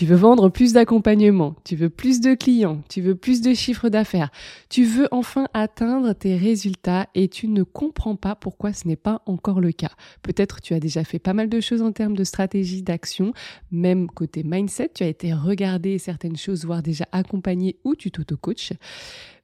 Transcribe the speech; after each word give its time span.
Tu 0.00 0.06
veux 0.06 0.16
vendre 0.16 0.48
plus 0.48 0.72
d'accompagnement, 0.72 1.56
tu 1.62 1.76
veux 1.76 1.90
plus 1.90 2.22
de 2.22 2.32
clients, 2.32 2.82
tu 2.88 3.02
veux 3.02 3.14
plus 3.14 3.42
de 3.42 3.52
chiffres 3.52 3.90
d'affaires, 3.90 4.30
tu 4.70 4.84
veux 4.84 5.08
enfin 5.10 5.46
atteindre 5.52 6.14
tes 6.14 6.38
résultats 6.38 7.06
et 7.14 7.28
tu 7.28 7.48
ne 7.48 7.64
comprends 7.64 8.16
pas 8.16 8.34
pourquoi 8.34 8.72
ce 8.72 8.88
n'est 8.88 8.96
pas 8.96 9.20
encore 9.26 9.60
le 9.60 9.72
cas. 9.72 9.90
Peut-être 10.22 10.62
tu 10.62 10.72
as 10.72 10.80
déjà 10.80 11.04
fait 11.04 11.18
pas 11.18 11.34
mal 11.34 11.50
de 11.50 11.60
choses 11.60 11.82
en 11.82 11.92
termes 11.92 12.16
de 12.16 12.24
stratégie, 12.24 12.80
d'action, 12.80 13.34
même 13.70 14.08
côté 14.08 14.42
mindset, 14.42 14.92
tu 14.94 15.04
as 15.04 15.08
été 15.08 15.34
regarder 15.34 15.98
certaines 15.98 16.38
choses, 16.38 16.64
voire 16.64 16.82
déjà 16.82 17.04
accompagné 17.12 17.76
ou 17.84 17.94
tu 17.94 18.10
t'auto-coaches. 18.10 18.72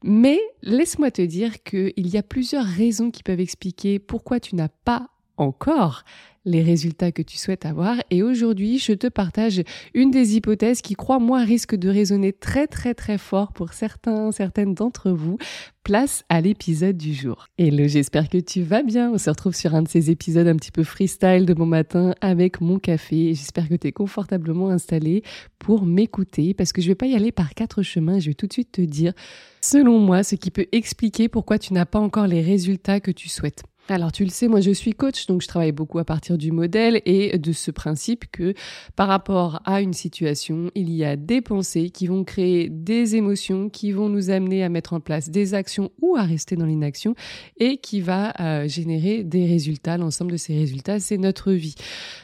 Mais 0.02 0.40
laisse-moi 0.62 1.10
te 1.10 1.20
dire 1.20 1.62
qu'il 1.64 1.92
y 1.96 2.16
a 2.16 2.22
plusieurs 2.22 2.64
raisons 2.64 3.10
qui 3.10 3.22
peuvent 3.22 3.40
expliquer 3.40 3.98
pourquoi 3.98 4.40
tu 4.40 4.54
n'as 4.54 4.70
pas 4.86 5.10
encore 5.36 6.04
les 6.46 6.62
résultats 6.62 7.12
que 7.12 7.22
tu 7.22 7.36
souhaites 7.36 7.66
avoir. 7.66 7.96
Et 8.10 8.22
aujourd'hui, 8.22 8.78
je 8.78 8.92
te 8.92 9.08
partage 9.08 9.62
une 9.94 10.10
des 10.10 10.36
hypothèses 10.36 10.80
qui, 10.80 10.94
crois-moi, 10.94 11.40
risque 11.40 11.74
de 11.74 11.88
résonner 11.90 12.32
très 12.32 12.68
très 12.68 12.94
très 12.94 13.18
fort 13.18 13.52
pour 13.52 13.72
certains, 13.72 14.32
certaines 14.32 14.72
d'entre 14.72 15.10
vous. 15.10 15.36
Place 15.82 16.24
à 16.28 16.40
l'épisode 16.40 16.96
du 16.96 17.14
jour. 17.14 17.46
Hello, 17.58 17.86
j'espère 17.86 18.28
que 18.28 18.38
tu 18.38 18.62
vas 18.62 18.82
bien. 18.82 19.10
On 19.12 19.18
se 19.18 19.28
retrouve 19.28 19.54
sur 19.54 19.74
un 19.74 19.82
de 19.82 19.88
ces 19.88 20.10
épisodes 20.10 20.46
un 20.46 20.56
petit 20.56 20.72
peu 20.72 20.84
freestyle 20.84 21.46
de 21.46 21.54
bon 21.54 21.66
matin 21.66 22.14
avec 22.20 22.60
mon 22.60 22.78
café. 22.78 23.34
J'espère 23.34 23.68
que 23.68 23.74
tu 23.74 23.88
es 23.88 23.92
confortablement 23.92 24.70
installé 24.70 25.22
pour 25.58 25.84
m'écouter 25.84 26.54
parce 26.54 26.72
que 26.72 26.80
je 26.80 26.88
vais 26.88 26.94
pas 26.94 27.06
y 27.06 27.14
aller 27.14 27.32
par 27.32 27.54
quatre 27.54 27.82
chemins. 27.82 28.20
Je 28.20 28.30
vais 28.30 28.34
tout 28.34 28.46
de 28.46 28.52
suite 28.52 28.72
te 28.72 28.80
dire, 28.80 29.12
selon 29.60 29.98
moi, 29.98 30.22
ce 30.22 30.36
qui 30.36 30.50
peut 30.52 30.66
expliquer 30.72 31.28
pourquoi 31.28 31.58
tu 31.58 31.72
n'as 31.72 31.86
pas 31.86 32.00
encore 32.00 32.28
les 32.28 32.40
résultats 32.40 33.00
que 33.00 33.10
tu 33.10 33.28
souhaites. 33.28 33.64
Alors 33.88 34.10
tu 34.10 34.24
le 34.24 34.30
sais, 34.30 34.48
moi 34.48 34.60
je 34.60 34.72
suis 34.72 34.94
coach, 34.94 35.26
donc 35.26 35.42
je 35.42 35.46
travaille 35.46 35.70
beaucoup 35.70 36.00
à 36.00 36.04
partir 36.04 36.36
du 36.36 36.50
modèle 36.50 37.00
et 37.04 37.38
de 37.38 37.52
ce 37.52 37.70
principe 37.70 38.24
que 38.32 38.52
par 38.96 39.06
rapport 39.06 39.60
à 39.64 39.80
une 39.80 39.92
situation, 39.92 40.72
il 40.74 40.90
y 40.90 41.04
a 41.04 41.14
des 41.14 41.40
pensées 41.40 41.90
qui 41.90 42.08
vont 42.08 42.24
créer 42.24 42.68
des 42.68 43.14
émotions, 43.14 43.70
qui 43.70 43.92
vont 43.92 44.08
nous 44.08 44.30
amener 44.30 44.64
à 44.64 44.68
mettre 44.68 44.92
en 44.92 44.98
place 44.98 45.30
des 45.30 45.54
actions 45.54 45.92
ou 46.02 46.16
à 46.16 46.22
rester 46.22 46.56
dans 46.56 46.66
l'inaction 46.66 47.14
et 47.58 47.76
qui 47.76 48.00
va 48.00 48.32
euh, 48.40 48.66
générer 48.66 49.22
des 49.22 49.46
résultats. 49.46 49.98
L'ensemble 49.98 50.32
de 50.32 50.36
ces 50.36 50.58
résultats, 50.58 50.98
c'est 50.98 51.18
notre 51.18 51.52
vie. 51.52 51.76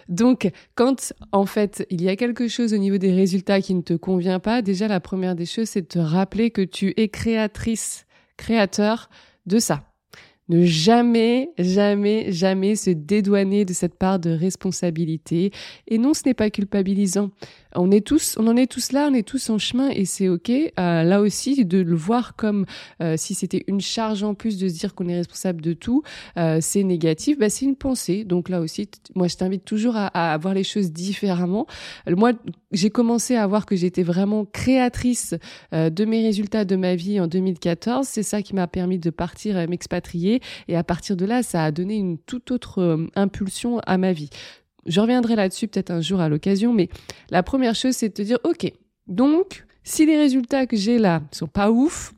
Donc 0.09 0.51
quand 0.75 1.13
en 1.31 1.47
fait 1.47 1.87
il 1.91 2.03
y 2.03 2.09
a 2.09 2.17
quelque 2.17 2.49
chose 2.49 2.75
au 2.75 2.79
niveau 2.79 2.99
des 2.99 3.13
résultats 3.13 3.61
qui 3.61 3.75
ne 3.75 3.83
te 3.83 3.95
convient 3.95 4.41
pas, 4.41 4.63
déjà 4.63 4.89
la 4.89 4.99
première 4.99 5.37
des 5.37 5.47
choses, 5.47 5.69
c'est 5.69 5.83
de 5.83 5.87
te 5.87 6.01
rappeler 6.01 6.51
que 6.51 6.63
tu 6.63 6.93
es 6.97 7.09
créatrice, 7.09 8.07
créateur 8.37 9.09
de 9.47 9.61
ça 9.61 9.85
ne 10.53 10.65
jamais, 10.65 11.51
jamais, 11.59 12.31
jamais 12.31 12.77
se 12.77 12.91
dédouaner 12.91 13.65
de 13.65 13.73
cette 13.73 13.95
part 13.95 14.19
de 14.19 14.31
responsabilité. 14.31 15.51
Et 15.89 15.99
non, 15.99 16.15
ce 16.15 16.23
n'est 16.27 16.35
pas 16.35 16.51
culpabilisant. 16.51 17.31
On 17.75 17.91
est 17.91 18.07
tous, 18.07 18.37
on 18.39 18.47
en 18.49 18.57
est 18.57 18.71
tous 18.71 18.93
là, 18.93 19.09
on 19.11 19.15
est 19.15 19.27
tous 19.27 19.49
en 19.49 19.59
chemin 19.59 19.89
et 19.89 20.05
c'est 20.05 20.29
ok. 20.29 20.51
Euh, 20.51 20.71
là 20.77 21.21
aussi, 21.21 21.65
de 21.65 21.79
le 21.79 21.97
voir 21.97 22.37
comme 22.37 22.67
euh, 23.01 23.15
si 23.17 23.35
c'était 23.35 23.65
une 23.67 23.81
charge 23.81 24.23
en 24.23 24.35
plus 24.35 24.59
de 24.59 24.69
se 24.69 24.75
dire 24.75 24.95
qu'on 24.95 25.09
est 25.09 25.17
responsable 25.17 25.63
de 25.63 25.73
tout, 25.73 26.03
euh, 26.37 26.59
c'est 26.61 26.83
négatif. 26.83 27.39
Bah, 27.39 27.49
c'est 27.49 27.65
une 27.65 27.77
pensée. 27.77 28.25
Donc 28.25 28.51
là 28.51 28.61
aussi, 28.61 28.89
moi, 29.15 29.27
je 29.27 29.37
t'invite 29.37 29.65
toujours 29.65 29.97
à, 29.97 30.09
à, 30.09 30.37
voir 30.37 30.53
les 30.53 30.65
choses 30.65 30.93
différemment. 30.93 31.67
Moi, 32.07 32.33
j'ai 32.73 32.91
commencé 32.91 33.37
à 33.37 33.47
voir 33.47 33.65
que 33.65 33.75
j'étais 33.75 34.03
vraiment 34.03 34.45
créatrice 34.45 35.35
de 35.73 36.05
mes 36.05 36.23
résultats 36.23 36.65
de 36.65 36.77
ma 36.77 36.95
vie 36.95 37.21
en 37.21 37.27
2014. 37.27 38.07
C'est 38.07 38.23
ça 38.23 38.43
qui 38.43 38.55
m'a 38.55 38.67
permis 38.67 38.99
de 38.99 39.11
partir 39.11 39.57
m'expatrier 39.69 40.42
et 40.69 40.77
à 40.77 40.85
partir 40.85 41.17
de 41.17 41.25
là, 41.25 41.43
ça 41.43 41.65
a 41.65 41.71
donné 41.71 41.97
une 41.97 42.19
toute 42.19 42.51
autre 42.51 43.09
impulsion 43.15 43.81
à 43.81 43.99
ma 43.99 44.13
vie. 44.13 44.31
Je 44.87 45.01
reviendrai 45.01 45.37
là-dessus 45.37 45.69
peut-être 45.69 45.91
un 45.91 46.01
jour 46.01 46.21
à 46.21 46.29
l'occasion, 46.29 46.73
mais 46.73 46.89
la 47.31 47.43
première 47.43 47.75
chose, 47.75 47.95
c'est 47.95 48.09
de 48.09 48.15
te 48.15 48.23
dire, 48.23 48.39
OK, 48.45 48.73
donc, 49.07 49.65
si 49.85 50.07
les 50.07 50.17
résultats 50.17 50.67
que 50.67 50.77
j'ai 50.77 50.99
là 50.99 51.23
sont 51.31 51.47
pas 51.47 51.71
ouf, 51.71 52.15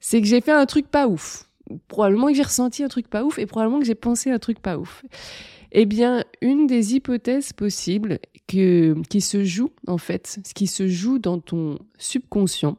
c'est 0.00 0.20
que 0.20 0.26
j'ai 0.26 0.40
fait 0.40 0.52
un 0.52 0.66
truc 0.66 0.88
pas 0.88 1.06
ouf. 1.06 1.48
Probablement 1.88 2.28
que 2.28 2.34
j'ai 2.34 2.42
ressenti 2.42 2.82
un 2.82 2.88
truc 2.88 3.08
pas 3.08 3.24
ouf 3.24 3.38
et 3.38 3.46
probablement 3.46 3.78
que 3.78 3.86
j'ai 3.86 3.94
pensé 3.94 4.30
un 4.30 4.38
truc 4.38 4.60
pas 4.60 4.76
ouf. 4.78 5.04
Eh 5.70 5.86
bien, 5.86 6.24
une 6.42 6.66
des 6.66 6.94
hypothèses 6.94 7.52
possibles 7.52 8.18
que, 8.46 8.94
qui 9.08 9.20
se 9.20 9.42
joue, 9.44 9.70
en 9.86 9.96
fait, 9.96 10.40
ce 10.46 10.52
qui 10.52 10.66
se 10.66 10.86
joue 10.86 11.18
dans 11.18 11.38
ton 11.38 11.78
subconscient, 11.96 12.76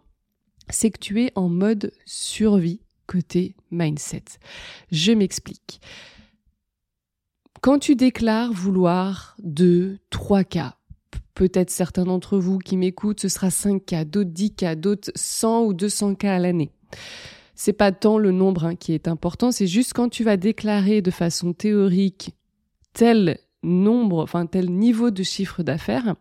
c'est 0.69 0.91
que 0.91 0.99
tu 0.99 1.23
es 1.23 1.31
en 1.35 1.49
mode 1.49 1.91
survie 2.05 2.81
côté 3.07 3.55
mindset. 3.71 4.23
Je 4.91 5.11
m'explique. 5.11 5.81
Quand 7.61 7.79
tu 7.79 7.95
déclares 7.95 8.51
vouloir 8.51 9.35
2, 9.43 9.97
3 10.09 10.43
cas, 10.43 10.75
peut-être 11.33 11.69
certains 11.69 12.03
d'entre 12.03 12.37
vous 12.37 12.59
qui 12.59 12.77
m'écoutent, 12.77 13.21
ce 13.21 13.29
sera 13.29 13.49
5 13.49 13.85
cas, 13.85 14.05
d'autres 14.05 14.31
10 14.31 14.55
cas, 14.55 14.75
d'autres 14.75 15.11
100 15.15 15.63
ou 15.63 15.73
200 15.73 16.15
cas 16.15 16.35
à 16.35 16.39
l'année. 16.39 16.71
C'est 17.55 17.73
pas 17.73 17.91
tant 17.91 18.17
le 18.17 18.31
nombre 18.31 18.65
hein, 18.65 18.75
qui 18.75 18.93
est 18.93 19.07
important, 19.07 19.51
c'est 19.51 19.67
juste 19.67 19.93
quand 19.93 20.09
tu 20.09 20.23
vas 20.23 20.37
déclarer 20.37 21.01
de 21.01 21.11
façon 21.11 21.53
théorique 21.53 22.31
tel 22.93 23.39
nombre, 23.61 24.21
enfin 24.21 24.45
tel 24.45 24.69
niveau 24.69 25.11
de 25.11 25.23
chiffre 25.23 25.63
d'affaires, 25.63 26.15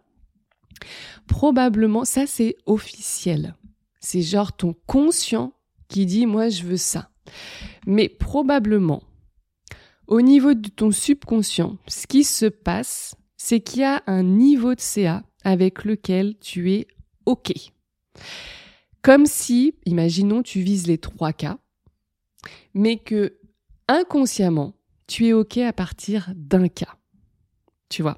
probablement, 1.27 2.05
ça 2.05 2.27
c'est 2.27 2.57
officiel. 2.67 3.57
C'est 4.01 4.23
genre 4.23 4.53
ton 4.53 4.75
conscient 4.87 5.53
qui 5.93 6.07
dit 6.07 6.27
moi 6.27 6.49
je 6.49 6.65
veux 6.65 6.77
ça. 6.77 7.11
Mais 7.87 8.09
probablement, 8.09 9.03
au 10.07 10.21
niveau 10.21 10.55
de 10.55 10.69
ton 10.69 10.91
subconscient, 10.91 11.79
ce 11.87 12.07
qui 12.07 12.25
se 12.25 12.47
passe, 12.47 13.15
c'est 13.37 13.61
qu'il 13.61 13.81
y 13.81 13.85
a 13.85 14.03
un 14.07 14.23
niveau 14.23 14.75
de 14.75 14.81
CA 14.81 15.23
avec 15.45 15.85
lequel 15.85 16.37
tu 16.39 16.73
es 16.73 16.87
OK. 17.27 17.53
Comme 19.03 19.27
si, 19.27 19.75
imaginons, 19.85 20.43
tu 20.43 20.61
vises 20.61 20.87
les 20.87 20.99
trois 20.99 21.33
cas, 21.33 21.59
mais 22.75 22.99
que 22.99 23.39
inconsciemment, 23.89 24.75
tu 25.07 25.27
es 25.27 25.33
OK 25.33 25.59
à 25.59 25.73
partir 25.73 26.33
d'un 26.37 26.69
cas. 26.69 26.97
Tu 27.93 28.01
vois, 28.01 28.17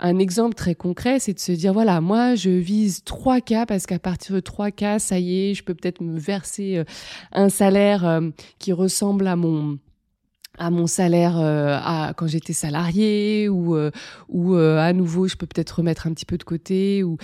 un 0.00 0.18
exemple 0.18 0.56
très 0.56 0.74
concret, 0.74 1.20
c'est 1.20 1.32
de 1.32 1.38
se 1.38 1.52
dire, 1.52 1.72
voilà, 1.72 2.00
moi, 2.00 2.34
je 2.34 2.50
vise 2.50 3.04
trois 3.04 3.40
cas 3.40 3.66
parce 3.66 3.86
qu'à 3.86 4.00
partir 4.00 4.34
de 4.34 4.40
trois 4.40 4.72
cas, 4.72 4.98
ça 4.98 5.20
y 5.20 5.50
est, 5.50 5.54
je 5.54 5.62
peux 5.62 5.74
peut-être 5.74 6.00
me 6.00 6.18
verser 6.18 6.78
euh, 6.78 6.84
un 7.30 7.48
salaire 7.48 8.04
euh, 8.04 8.30
qui 8.58 8.72
ressemble 8.72 9.28
à 9.28 9.36
mon, 9.36 9.78
à 10.58 10.70
mon 10.70 10.88
salaire 10.88 11.38
euh, 11.38 11.78
à, 11.80 12.14
quand 12.16 12.26
j'étais 12.26 12.52
salarié 12.52 13.48
ou 13.48 13.76
ou 14.28 14.54
à 14.56 14.92
nouveau 14.92 15.28
je 15.28 15.36
peux 15.36 15.46
peut-être 15.46 15.70
remettre 15.78 16.08
un 16.08 16.12
petit 16.12 16.26
peu 16.26 16.36
de 16.36 16.42
côté 16.42 17.04
ou 17.04 17.16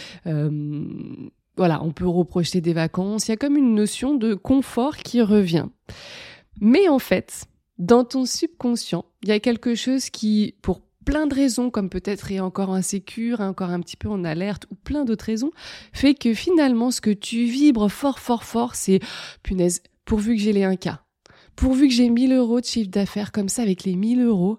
voilà 1.56 1.82
on 1.82 1.90
peut 1.90 2.06
reprocher 2.06 2.60
des 2.60 2.74
vacances. 2.74 3.26
Il 3.26 3.32
y 3.32 3.34
a 3.34 3.36
comme 3.36 3.56
une 3.56 3.74
notion 3.74 4.14
de 4.14 4.34
confort 4.34 4.96
qui 4.98 5.20
revient. 5.20 5.66
Mais 6.60 6.88
en 6.88 7.00
fait 7.00 7.46
dans 7.78 8.04
ton 8.04 8.24
subconscient 8.24 9.04
il 9.22 9.30
y 9.30 9.32
a 9.32 9.40
quelque 9.40 9.74
chose 9.74 10.10
qui 10.10 10.54
pour 10.62 10.87
plein 11.08 11.26
de 11.26 11.34
raisons, 11.34 11.70
comme 11.70 11.88
peut-être 11.88 12.32
est 12.32 12.40
encore 12.40 12.74
insécure, 12.74 13.40
encore 13.40 13.70
un 13.70 13.80
petit 13.80 13.96
peu 13.96 14.10
en 14.10 14.24
alerte, 14.24 14.66
ou 14.70 14.74
plein 14.74 15.06
d'autres 15.06 15.24
raisons, 15.24 15.52
fait 15.94 16.12
que 16.12 16.34
finalement, 16.34 16.90
ce 16.90 17.00
que 17.00 17.08
tu 17.08 17.46
vibres 17.46 17.90
fort, 17.90 18.18
fort, 18.18 18.44
fort, 18.44 18.74
c'est 18.74 19.00
punaise, 19.42 19.82
pourvu 20.04 20.36
que 20.36 20.42
j'ai 20.42 20.52
les 20.52 20.64
1 20.64 20.76
cas 20.76 21.00
pourvu 21.56 21.88
que 21.88 21.94
j'ai 21.94 22.10
1000 22.10 22.34
euros 22.34 22.60
de 22.60 22.66
chiffre 22.66 22.90
d'affaires 22.90 23.32
comme 23.32 23.48
ça, 23.48 23.62
avec 23.62 23.84
les 23.84 23.96
1000 23.96 24.20
euros, 24.20 24.58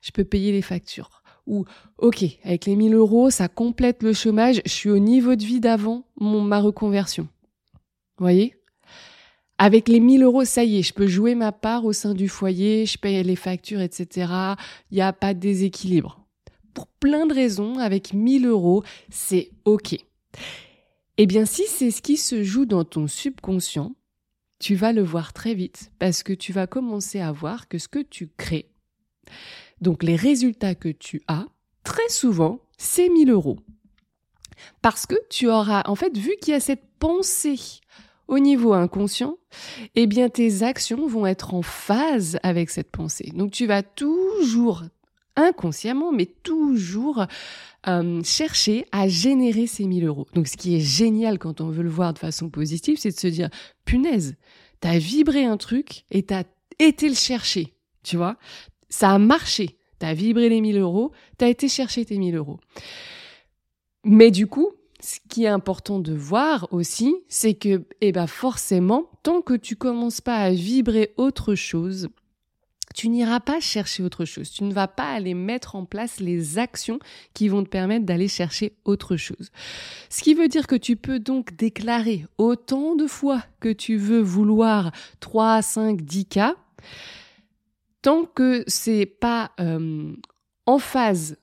je 0.00 0.10
peux 0.12 0.24
payer 0.24 0.50
les 0.50 0.62
factures. 0.62 1.22
Ou, 1.46 1.66
ok, 1.98 2.24
avec 2.42 2.64
les 2.64 2.74
1000 2.74 2.94
euros, 2.94 3.28
ça 3.28 3.46
complète 3.48 4.02
le 4.02 4.14
chômage, 4.14 4.62
je 4.64 4.72
suis 4.72 4.90
au 4.90 4.98
niveau 4.98 5.36
de 5.36 5.44
vie 5.44 5.60
d'avant 5.60 6.04
ma 6.16 6.58
reconversion. 6.58 7.28
Vous 8.16 8.24
voyez? 8.24 8.56
Avec 9.64 9.88
les 9.88 9.98
1000 9.98 10.22
euros, 10.24 10.44
ça 10.44 10.62
y 10.62 10.78
est, 10.78 10.82
je 10.82 10.92
peux 10.92 11.06
jouer 11.06 11.34
ma 11.34 11.50
part 11.50 11.86
au 11.86 11.94
sein 11.94 12.12
du 12.12 12.28
foyer, 12.28 12.84
je 12.84 12.98
paye 12.98 13.22
les 13.22 13.34
factures, 13.34 13.80
etc. 13.80 14.30
Il 14.90 14.96
n'y 14.96 15.00
a 15.00 15.14
pas 15.14 15.32
de 15.32 15.40
déséquilibre. 15.40 16.20
Pour 16.74 16.86
plein 16.86 17.24
de 17.24 17.32
raisons, 17.32 17.78
avec 17.78 18.12
1000 18.12 18.44
euros, 18.44 18.84
c'est 19.08 19.52
ok. 19.64 19.96
Eh 21.16 21.24
bien, 21.24 21.46
si 21.46 21.62
c'est 21.66 21.90
ce 21.90 22.02
qui 22.02 22.18
se 22.18 22.42
joue 22.42 22.66
dans 22.66 22.84
ton 22.84 23.06
subconscient, 23.06 23.94
tu 24.58 24.74
vas 24.74 24.92
le 24.92 25.02
voir 25.02 25.32
très 25.32 25.54
vite 25.54 25.92
parce 25.98 26.22
que 26.22 26.34
tu 26.34 26.52
vas 26.52 26.66
commencer 26.66 27.20
à 27.20 27.32
voir 27.32 27.66
que 27.66 27.78
ce 27.78 27.88
que 27.88 28.00
tu 28.00 28.28
crées, 28.36 28.68
donc 29.80 30.02
les 30.02 30.16
résultats 30.16 30.74
que 30.74 30.90
tu 30.90 31.22
as, 31.26 31.46
Très 31.84 32.08
souvent, 32.10 32.60
c'est 32.76 33.08
1000 33.08 33.30
euros. 33.30 33.58
Parce 34.82 35.06
que 35.06 35.14
tu 35.30 35.48
auras, 35.48 35.84
en 35.86 35.94
fait, 35.94 36.16
vu 36.18 36.32
qu'il 36.42 36.52
y 36.52 36.54
a 36.54 36.60
cette 36.60 36.84
pensée 36.98 37.60
au 38.28 38.38
niveau 38.38 38.72
inconscient, 38.72 39.36
eh 39.94 40.06
bien 40.06 40.28
tes 40.28 40.62
actions 40.62 41.06
vont 41.06 41.26
être 41.26 41.54
en 41.54 41.62
phase 41.62 42.38
avec 42.42 42.70
cette 42.70 42.90
pensée. 42.90 43.30
Donc 43.34 43.50
tu 43.50 43.66
vas 43.66 43.82
toujours 43.82 44.82
inconsciemment, 45.36 46.12
mais 46.12 46.26
toujours 46.26 47.26
euh, 47.88 48.22
chercher 48.22 48.86
à 48.92 49.08
générer 49.08 49.66
ces 49.66 49.84
1000 49.84 50.04
euros. 50.04 50.26
Donc 50.34 50.46
ce 50.48 50.56
qui 50.56 50.76
est 50.76 50.80
génial 50.80 51.38
quand 51.38 51.60
on 51.60 51.70
veut 51.70 51.82
le 51.82 51.90
voir 51.90 52.14
de 52.14 52.18
façon 52.18 52.48
positive, 52.50 52.98
c'est 52.98 53.10
de 53.10 53.18
se 53.18 53.26
dire, 53.26 53.50
punaise, 53.84 54.36
t'as 54.80 54.98
vibré 54.98 55.44
un 55.44 55.56
truc 55.56 56.04
et 56.10 56.22
t'as 56.22 56.44
été 56.78 57.08
le 57.08 57.14
chercher, 57.14 57.74
tu 58.02 58.16
vois. 58.16 58.36
Ça 58.88 59.10
a 59.10 59.18
marché. 59.18 59.76
T'as 59.98 60.12
vibré 60.12 60.48
les 60.48 60.60
1000 60.60 60.78
euros, 60.78 61.12
t'as 61.38 61.48
été 61.48 61.68
chercher 61.68 62.04
tes 62.04 62.18
1000 62.18 62.34
euros. 62.34 62.58
Mais 64.04 64.30
du 64.30 64.46
coup, 64.46 64.72
ce 65.04 65.18
qui 65.28 65.44
est 65.44 65.48
important 65.48 65.98
de 65.98 66.14
voir 66.14 66.66
aussi, 66.72 67.14
c'est 67.28 67.54
que, 67.54 67.84
eh 68.00 68.10
ben, 68.10 68.26
forcément, 68.26 69.10
tant 69.22 69.42
que 69.42 69.52
tu 69.52 69.76
commences 69.76 70.22
pas 70.22 70.36
à 70.36 70.50
vibrer 70.50 71.12
autre 71.18 71.54
chose, 71.54 72.08
tu 72.94 73.08
n'iras 73.08 73.40
pas 73.40 73.60
chercher 73.60 74.02
autre 74.02 74.24
chose. 74.24 74.50
Tu 74.50 74.64
ne 74.64 74.72
vas 74.72 74.88
pas 74.88 75.12
aller 75.12 75.34
mettre 75.34 75.76
en 75.76 75.84
place 75.84 76.20
les 76.20 76.58
actions 76.58 77.00
qui 77.34 77.48
vont 77.48 77.64
te 77.64 77.68
permettre 77.68 78.06
d'aller 78.06 78.28
chercher 78.28 78.76
autre 78.84 79.16
chose. 79.16 79.50
Ce 80.08 80.22
qui 80.22 80.32
veut 80.32 80.48
dire 80.48 80.66
que 80.66 80.76
tu 80.76 80.96
peux 80.96 81.18
donc 81.18 81.54
déclarer 81.54 82.24
autant 82.38 82.94
de 82.94 83.06
fois 83.06 83.42
que 83.60 83.72
tu 83.72 83.96
veux 83.96 84.20
vouloir 84.20 84.92
3, 85.20 85.60
5, 85.60 86.00
10 86.00 86.26
cas, 86.26 86.54
tant 88.00 88.24
que 88.24 88.64
c'est 88.68 89.06
pas 89.06 89.50
euh, 89.60 90.14
en 90.64 90.78
phase 90.78 91.36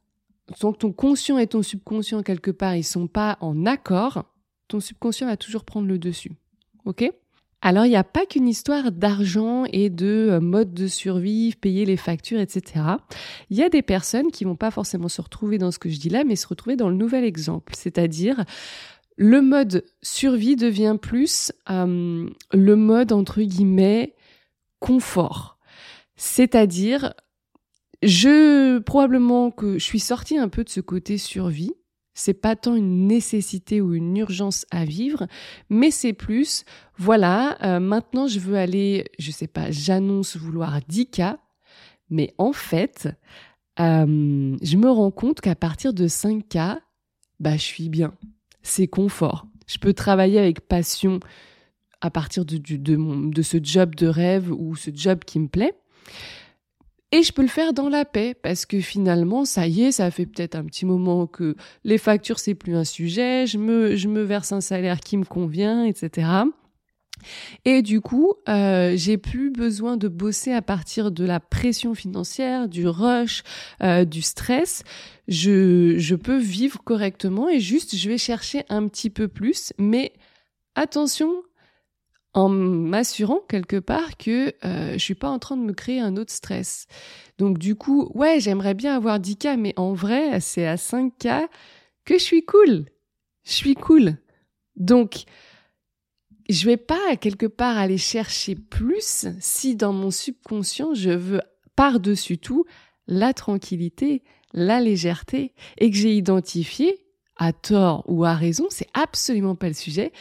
tant 0.51 0.73
que 0.73 0.79
ton 0.79 0.91
conscient 0.91 1.37
et 1.37 1.47
ton 1.47 1.61
subconscient 1.61 2.23
quelque 2.23 2.51
part 2.51 2.75
ils 2.75 2.83
sont 2.83 3.07
pas 3.07 3.37
en 3.41 3.65
accord, 3.65 4.25
ton 4.67 4.79
subconscient 4.79 5.27
va 5.27 5.37
toujours 5.37 5.65
prendre 5.65 5.87
le 5.87 5.97
dessus. 5.97 6.31
Ok? 6.85 7.09
Alors 7.61 7.85
il 7.85 7.89
n'y 7.89 7.95
a 7.95 8.03
pas 8.03 8.25
qu'une 8.25 8.47
histoire 8.47 8.91
d'argent 8.91 9.65
et 9.71 9.89
de 9.89 10.29
euh, 10.31 10.39
mode 10.39 10.73
de 10.73 10.87
survie, 10.87 11.53
payer 11.59 11.85
les 11.85 11.97
factures, 11.97 12.39
etc. 12.39 12.85
Il 13.49 13.57
y 13.57 13.63
a 13.63 13.69
des 13.69 13.83
personnes 13.83 14.31
qui 14.31 14.45
vont 14.45 14.55
pas 14.55 14.71
forcément 14.71 15.09
se 15.09 15.21
retrouver 15.21 15.59
dans 15.59 15.71
ce 15.71 15.77
que 15.77 15.89
je 15.89 15.99
dis 15.99 16.09
là, 16.09 16.23
mais 16.23 16.35
se 16.35 16.47
retrouver 16.47 16.75
dans 16.75 16.89
le 16.89 16.95
nouvel 16.95 17.23
exemple, 17.23 17.73
c'est-à-dire 17.75 18.43
le 19.17 19.41
mode 19.41 19.83
survie 20.01 20.55
devient 20.55 20.97
plus 20.99 21.51
euh, 21.69 22.27
le 22.51 22.75
mode 22.75 23.11
entre 23.11 23.41
guillemets 23.41 24.15
confort. 24.79 25.59
C'est-à-dire 26.15 27.13
je 28.01 28.79
probablement 28.79 29.51
que 29.51 29.73
je 29.73 29.83
suis 29.83 29.99
sortie 29.99 30.37
un 30.37 30.49
peu 30.49 30.63
de 30.63 30.69
ce 30.69 30.81
côté 30.81 31.17
survie. 31.17 31.73
C'est 32.13 32.33
pas 32.33 32.55
tant 32.55 32.75
une 32.75 33.07
nécessité 33.07 33.79
ou 33.79 33.93
une 33.93 34.17
urgence 34.17 34.65
à 34.69 34.83
vivre, 34.83 35.27
mais 35.69 35.91
c'est 35.91 36.11
plus, 36.11 36.65
voilà, 36.97 37.57
euh, 37.63 37.79
maintenant 37.79 38.27
je 38.27 38.39
veux 38.39 38.57
aller, 38.57 39.05
je 39.17 39.31
sais 39.31 39.47
pas, 39.47 39.71
j'annonce 39.71 40.35
vouloir 40.35 40.79
10 40.89 41.05
cas, 41.07 41.39
mais 42.09 42.33
en 42.37 42.51
fait, 42.51 43.07
euh, 43.79 44.57
je 44.61 44.77
me 44.77 44.89
rends 44.89 45.11
compte 45.11 45.39
qu'à 45.39 45.55
partir 45.55 45.93
de 45.93 46.07
5 46.07 46.49
cas, 46.49 46.81
bah 47.39 47.55
je 47.55 47.61
suis 47.61 47.87
bien, 47.87 48.13
c'est 48.61 48.87
confort. 48.87 49.47
Je 49.67 49.77
peux 49.77 49.93
travailler 49.93 50.37
avec 50.37 50.67
passion 50.67 51.21
à 52.01 52.11
partir 52.11 52.43
de, 52.43 52.57
de, 52.57 53.31
de 53.31 53.41
ce 53.41 53.57
job 53.63 53.95
de 53.95 54.07
rêve 54.07 54.51
ou 54.51 54.75
ce 54.75 54.91
job 54.93 55.19
qui 55.25 55.39
me 55.39 55.47
plaît. 55.47 55.75
Et 57.13 57.23
je 57.23 57.33
peux 57.33 57.41
le 57.41 57.49
faire 57.49 57.73
dans 57.73 57.89
la 57.89 58.05
paix 58.05 58.33
parce 58.41 58.65
que 58.65 58.79
finalement, 58.79 59.43
ça 59.43 59.67
y 59.67 59.83
est, 59.83 59.91
ça 59.91 60.09
fait 60.11 60.25
peut-être 60.25 60.55
un 60.55 60.63
petit 60.63 60.85
moment 60.85 61.27
que 61.27 61.55
les 61.83 61.97
factures 61.97 62.39
c'est 62.39 62.55
plus 62.55 62.75
un 62.75 62.85
sujet, 62.85 63.45
je 63.47 63.57
me, 63.57 63.97
je 63.97 64.07
me 64.07 64.21
verse 64.21 64.53
un 64.53 64.61
salaire 64.61 65.01
qui 65.01 65.17
me 65.17 65.25
convient, 65.25 65.83
etc. 65.83 66.45
Et 67.65 67.81
du 67.81 68.01
coup, 68.01 68.33
euh, 68.49 68.93
j'ai 68.95 69.17
plus 69.17 69.51
besoin 69.51 69.97
de 69.97 70.07
bosser 70.07 70.53
à 70.53 70.61
partir 70.61 71.11
de 71.11 71.25
la 71.25 71.39
pression 71.39 71.93
financière, 71.93 72.67
du 72.67 72.87
rush, 72.87 73.43
euh, 73.83 74.05
du 74.05 74.21
stress. 74.21 74.83
Je, 75.27 75.95
je 75.97 76.15
peux 76.15 76.37
vivre 76.37 76.81
correctement 76.83 77.49
et 77.49 77.59
juste, 77.59 77.95
je 77.95 78.09
vais 78.09 78.17
chercher 78.17 78.63
un 78.69 78.87
petit 78.87 79.09
peu 79.09 79.27
plus. 79.27 79.73
Mais 79.77 80.13
attention, 80.75 81.31
en 82.33 82.49
m'assurant 82.49 83.41
quelque 83.49 83.77
part 83.77 84.17
que 84.17 84.53
euh, 84.63 84.93
je 84.93 84.97
suis 84.97 85.15
pas 85.15 85.29
en 85.29 85.39
train 85.39 85.57
de 85.57 85.63
me 85.63 85.73
créer 85.73 85.99
un 85.99 86.15
autre 86.15 86.31
stress. 86.31 86.87
Donc 87.37 87.57
du 87.57 87.75
coup, 87.75 88.11
ouais, 88.13 88.39
j'aimerais 88.39 88.73
bien 88.73 88.95
avoir 88.95 89.19
10 89.19 89.37
cas, 89.37 89.57
mais 89.57 89.73
en 89.77 89.93
vrai, 89.93 90.39
c'est 90.39 90.65
à 90.65 90.77
5 90.77 91.17
cas 91.17 91.47
que 92.05 92.17
je 92.17 92.23
suis 92.23 92.45
cool. 92.45 92.85
Je 93.43 93.51
suis 93.51 93.75
cool. 93.75 94.17
Donc, 94.75 95.23
je 96.49 96.65
vais 96.65 96.77
pas 96.77 97.15
quelque 97.19 97.45
part 97.45 97.77
aller 97.77 97.97
chercher 97.97 98.55
plus 98.55 99.27
si 99.39 99.75
dans 99.75 99.93
mon 99.93 100.11
subconscient, 100.11 100.93
je 100.93 101.09
veux 101.09 101.41
par-dessus 101.75 102.37
tout 102.37 102.65
la 103.07 103.33
tranquillité, 103.33 104.23
la 104.53 104.79
légèreté, 104.79 105.53
et 105.77 105.91
que 105.91 105.97
j'ai 105.97 106.15
identifié, 106.15 106.99
à 107.37 107.53
tort 107.53 108.03
ou 108.07 108.23
à 108.23 108.35
raison, 108.35 108.67
c'est 108.69 108.87
absolument 108.93 109.55
pas 109.55 109.67
le 109.67 109.73
sujet, 109.73 110.11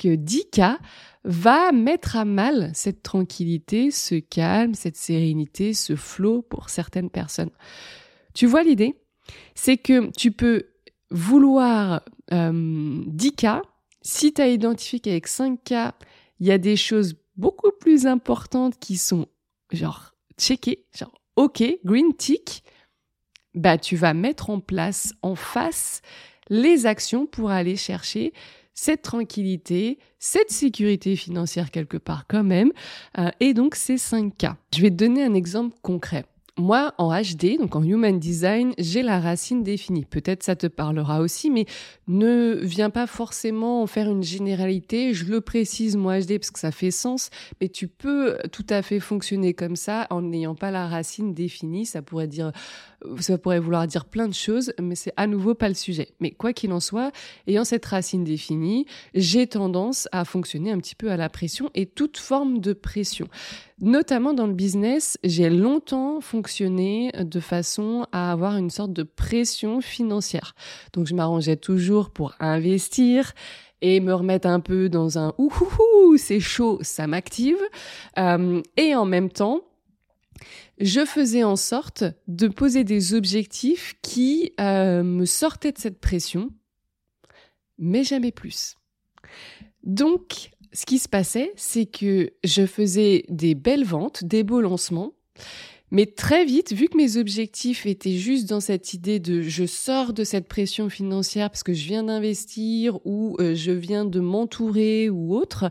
que 0.00 0.14
10 0.14 0.50
cas 0.50 0.78
va 1.24 1.70
mettre 1.72 2.16
à 2.16 2.24
mal 2.24 2.70
cette 2.74 3.02
tranquillité, 3.02 3.90
ce 3.90 4.14
calme, 4.14 4.74
cette 4.74 4.96
sérénité, 4.96 5.74
ce 5.74 5.94
flot 5.94 6.42
pour 6.42 6.70
certaines 6.70 7.10
personnes. 7.10 7.50
Tu 8.34 8.46
vois 8.46 8.62
l'idée? 8.62 8.96
C'est 9.54 9.76
que 9.76 10.10
tu 10.16 10.32
peux 10.32 10.70
vouloir 11.10 12.02
euh, 12.32 13.02
10 13.06 13.32
cas, 13.34 13.62
si 14.00 14.32
tu 14.32 14.40
as 14.40 14.48
identifié 14.48 15.00
qu'avec 15.00 15.26
5 15.26 15.62
cas, 15.62 15.94
il 16.38 16.46
y 16.46 16.52
a 16.52 16.58
des 16.58 16.76
choses 16.76 17.16
beaucoup 17.36 17.70
plus 17.78 18.06
importantes 18.06 18.78
qui 18.78 18.96
sont 18.96 19.26
genre 19.70 20.14
checkées, 20.38 20.86
genre 20.96 21.12
OK, 21.36 21.62
green 21.84 22.14
tick, 22.16 22.64
bah 23.54 23.76
tu 23.76 23.96
vas 23.96 24.14
mettre 24.14 24.48
en 24.48 24.60
place 24.60 25.12
en 25.22 25.34
face 25.34 26.00
les 26.48 26.86
actions 26.86 27.26
pour 27.26 27.50
aller 27.50 27.76
chercher 27.76 28.32
cette 28.74 29.02
tranquillité, 29.02 29.98
cette 30.18 30.50
sécurité 30.50 31.16
financière 31.16 31.70
quelque 31.70 31.96
part 31.96 32.26
quand 32.28 32.44
même, 32.44 32.72
euh, 33.18 33.30
et 33.40 33.54
donc 33.54 33.74
ces 33.74 33.98
5 33.98 34.36
cas. 34.36 34.56
Je 34.74 34.82
vais 34.82 34.90
te 34.90 34.96
donner 34.96 35.22
un 35.22 35.34
exemple 35.34 35.76
concret. 35.82 36.24
Moi, 36.58 36.92
en 36.98 37.10
HD, 37.10 37.58
donc 37.58 37.76
en 37.76 37.82
Human 37.82 38.18
Design, 38.18 38.72
j'ai 38.76 39.02
la 39.02 39.20
racine 39.20 39.62
définie. 39.62 40.04
Peut-être 40.04 40.42
ça 40.42 40.56
te 40.56 40.66
parlera 40.66 41.20
aussi, 41.20 41.50
mais 41.50 41.64
ne 42.08 42.58
viens 42.62 42.90
pas 42.90 43.06
forcément 43.06 43.82
en 43.82 43.86
faire 43.86 44.10
une 44.10 44.22
généralité. 44.22 45.14
Je 45.14 45.26
le 45.26 45.40
précise, 45.40 45.96
moi, 45.96 46.20
HD, 46.20 46.38
parce 46.38 46.50
que 46.50 46.58
ça 46.58 46.72
fait 46.72 46.90
sens, 46.90 47.30
mais 47.60 47.68
tu 47.68 47.88
peux 47.88 48.36
tout 48.52 48.66
à 48.68 48.82
fait 48.82 49.00
fonctionner 49.00 49.54
comme 49.54 49.76
ça 49.76 50.06
en 50.10 50.22
n'ayant 50.22 50.54
pas 50.54 50.70
la 50.70 50.88
racine 50.88 51.34
définie. 51.34 51.86
Ça 51.86 52.02
pourrait 52.02 52.28
dire, 52.28 52.52
ça 53.20 53.38
pourrait 53.38 53.60
vouloir 53.60 53.86
dire 53.86 54.04
plein 54.04 54.28
de 54.28 54.34
choses, 54.34 54.72
mais 54.80 54.94
c'est 54.94 55.12
à 55.16 55.26
nouveau 55.26 55.54
pas 55.54 55.68
le 55.68 55.74
sujet. 55.74 56.08
Mais 56.20 56.32
quoi 56.32 56.52
qu'il 56.52 56.72
en 56.72 56.80
soit, 56.80 57.12
ayant 57.46 57.64
cette 57.64 57.86
racine 57.86 58.24
définie, 58.24 58.86
j'ai 59.14 59.46
tendance 59.46 60.08
à 60.12 60.24
fonctionner 60.24 60.72
un 60.72 60.78
petit 60.78 60.94
peu 60.94 61.10
à 61.10 61.16
la 61.16 61.28
pression 61.28 61.70
et 61.74 61.86
toute 61.86 62.18
forme 62.18 62.58
de 62.58 62.72
pression. 62.72 63.28
Notamment 63.80 64.34
dans 64.34 64.46
le 64.46 64.52
business, 64.52 65.18
j'ai 65.24 65.48
longtemps 65.48 66.20
fonctionné 66.20 67.12
de 67.18 67.40
façon 67.40 68.06
à 68.12 68.30
avoir 68.30 68.56
une 68.58 68.68
sorte 68.68 68.92
de 68.92 69.02
pression 69.02 69.80
financière. 69.80 70.54
Donc 70.92 71.06
je 71.06 71.14
m'arrangeais 71.14 71.56
toujours 71.56 72.10
pour 72.10 72.34
investir 72.40 73.32
et 73.80 74.00
me 74.00 74.12
remettre 74.12 74.46
un 74.48 74.60
peu 74.60 74.90
dans 74.90 75.18
un 75.18 75.32
ouhouhou, 75.38 76.18
c'est 76.18 76.40
chaud, 76.40 76.78
ça 76.82 77.06
m'active. 77.06 77.56
Euh, 78.18 78.60
et 78.76 78.94
en 78.94 79.06
même 79.06 79.30
temps, 79.30 79.62
je 80.78 81.04
faisais 81.06 81.44
en 81.44 81.56
sorte 81.56 82.04
de 82.28 82.48
poser 82.48 82.84
des 82.84 83.14
objectifs 83.14 83.94
qui 84.02 84.52
euh, 84.60 85.02
me 85.02 85.24
sortaient 85.24 85.72
de 85.72 85.78
cette 85.78 86.00
pression, 86.00 86.50
mais 87.78 88.04
jamais 88.04 88.32
plus. 88.32 88.76
Donc, 89.82 90.50
ce 90.72 90.86
qui 90.86 90.98
se 90.98 91.08
passait, 91.08 91.52
c'est 91.56 91.86
que 91.86 92.32
je 92.44 92.66
faisais 92.66 93.24
des 93.28 93.54
belles 93.54 93.84
ventes, 93.84 94.24
des 94.24 94.44
beaux 94.44 94.60
lancements, 94.60 95.12
mais 95.90 96.06
très 96.06 96.44
vite, 96.44 96.72
vu 96.72 96.86
que 96.86 96.96
mes 96.96 97.16
objectifs 97.16 97.84
étaient 97.84 98.16
juste 98.16 98.48
dans 98.48 98.60
cette 98.60 98.94
idée 98.94 99.18
de 99.18 99.42
je 99.42 99.66
sors 99.66 100.12
de 100.12 100.22
cette 100.22 100.46
pression 100.46 100.88
financière 100.88 101.50
parce 101.50 101.64
que 101.64 101.72
je 101.72 101.84
viens 101.84 102.04
d'investir 102.04 103.04
ou 103.04 103.36
euh, 103.40 103.56
je 103.56 103.72
viens 103.72 104.04
de 104.04 104.20
m'entourer 104.20 105.10
ou 105.10 105.34
autre, 105.34 105.68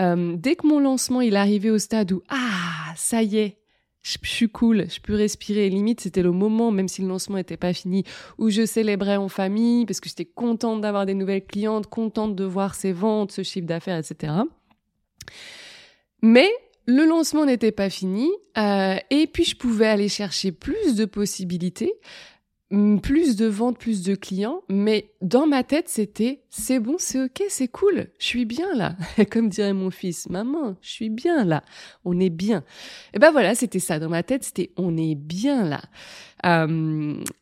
euh, 0.00 0.34
dès 0.36 0.56
que 0.56 0.66
mon 0.66 0.80
lancement 0.80 1.20
il 1.20 1.36
arrivait 1.36 1.70
au 1.70 1.78
stade 1.78 2.10
où 2.10 2.22
ah 2.28 2.92
ça 2.96 3.22
y 3.22 3.36
est, 3.38 3.58
je, 4.02 4.18
suis 4.22 4.48
cool, 4.48 4.86
je 4.90 5.00
peux 5.00 5.14
respirer. 5.14 5.68
Limite, 5.68 6.00
c'était 6.00 6.22
le 6.22 6.32
moment, 6.32 6.70
même 6.70 6.88
si 6.88 7.02
le 7.02 7.08
lancement 7.08 7.36
n'était 7.36 7.56
pas 7.56 7.72
fini, 7.72 8.04
où 8.38 8.50
je 8.50 8.66
célébrais 8.66 9.16
en 9.16 9.28
famille 9.28 9.86
parce 9.86 10.00
que 10.00 10.08
j'étais 10.08 10.24
contente 10.24 10.80
d'avoir 10.80 11.06
des 11.06 11.14
nouvelles 11.14 11.44
clientes, 11.44 11.86
contente 11.86 12.34
de 12.34 12.44
voir 12.44 12.74
ces 12.74 12.92
ventes, 12.92 13.32
ce 13.32 13.42
chiffre 13.42 13.66
d'affaires, 13.66 13.98
etc. 13.98 14.32
Mais 16.20 16.50
le 16.86 17.04
lancement 17.04 17.46
n'était 17.46 17.72
pas 17.72 17.90
fini 17.90 18.28
euh, 18.58 18.96
et 19.10 19.26
puis 19.26 19.44
je 19.44 19.56
pouvais 19.56 19.86
aller 19.86 20.08
chercher 20.08 20.50
plus 20.50 20.96
de 20.96 21.04
possibilités. 21.04 21.92
Plus 23.02 23.36
de 23.36 23.46
ventes, 23.46 23.78
plus 23.78 24.02
de 24.02 24.14
clients, 24.14 24.62
mais 24.70 25.10
dans 25.20 25.46
ma 25.46 25.62
tête, 25.62 25.90
c'était 25.90 26.40
c'est 26.48 26.80
bon, 26.80 26.94
c'est 26.98 27.22
ok, 27.22 27.42
c'est 27.48 27.68
cool, 27.68 28.08
je 28.18 28.24
suis 28.24 28.46
bien 28.46 28.74
là. 28.74 28.96
Comme 29.30 29.50
dirait 29.50 29.74
mon 29.74 29.90
fils, 29.90 30.28
maman, 30.30 30.76
je 30.80 30.90
suis 30.90 31.10
bien 31.10 31.44
là, 31.44 31.62
on 32.06 32.18
est 32.18 32.30
bien. 32.30 32.64
Et 33.12 33.18
ben 33.18 33.30
voilà, 33.30 33.54
c'était 33.54 33.78
ça 33.78 33.98
dans 33.98 34.08
ma 34.08 34.22
tête, 34.22 34.44
c'était 34.44 34.70
on 34.78 34.96
est 34.96 35.14
bien 35.14 35.64
là. 35.64 35.82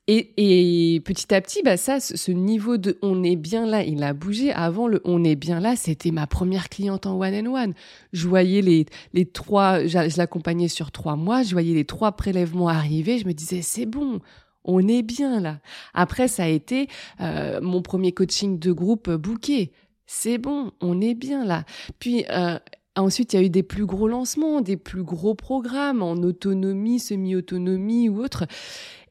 Et, 0.08 0.94
et, 0.94 1.00
petit 1.00 1.32
à 1.32 1.40
petit, 1.40 1.62
bah 1.62 1.76
ça, 1.76 2.00
ce 2.00 2.32
niveau 2.32 2.76
de 2.76 2.98
on 3.00 3.22
est 3.22 3.36
bien 3.36 3.66
là, 3.66 3.84
il 3.84 4.02
a 4.02 4.12
bougé. 4.12 4.52
Avant 4.52 4.88
le 4.88 5.00
on 5.04 5.22
est 5.22 5.36
bien 5.36 5.60
là, 5.60 5.76
c'était 5.76 6.10
ma 6.10 6.26
première 6.26 6.68
cliente 6.68 7.06
en 7.06 7.18
one 7.18 7.34
and 7.34 7.54
one. 7.54 7.74
Je 8.12 8.26
voyais 8.26 8.62
les 8.62 8.86
les 9.14 9.26
trois, 9.26 9.86
je 9.86 10.18
l'accompagnais 10.18 10.68
sur 10.68 10.90
trois 10.90 11.14
mois, 11.14 11.44
je 11.44 11.52
voyais 11.52 11.74
les 11.74 11.84
trois 11.84 12.12
prélèvements 12.12 12.68
arriver, 12.68 13.18
je 13.18 13.26
me 13.26 13.32
disais 13.32 13.62
c'est 13.62 13.86
bon, 13.86 14.20
on 14.64 14.86
est 14.86 15.02
bien 15.02 15.40
là. 15.40 15.60
Après, 15.94 16.28
ça 16.28 16.44
a 16.44 16.48
été 16.48 16.88
euh, 17.20 17.60
mon 17.60 17.82
premier 17.82 18.12
coaching 18.12 18.58
de 18.58 18.72
groupe 18.72 19.08
euh, 19.08 19.18
bouquet. 19.18 19.72
C'est 20.06 20.38
bon, 20.38 20.72
on 20.80 21.00
est 21.00 21.14
bien 21.14 21.44
là. 21.44 21.64
Puis 21.98 22.24
euh, 22.30 22.58
ensuite, 22.96 23.32
il 23.32 23.36
y 23.36 23.42
a 23.42 23.46
eu 23.46 23.50
des 23.50 23.62
plus 23.62 23.86
gros 23.86 24.08
lancements, 24.08 24.60
des 24.60 24.76
plus 24.76 25.04
gros 25.04 25.34
programmes 25.34 26.02
en 26.02 26.14
autonomie, 26.14 26.98
semi-autonomie 26.98 28.08
ou 28.08 28.20
autre. 28.20 28.46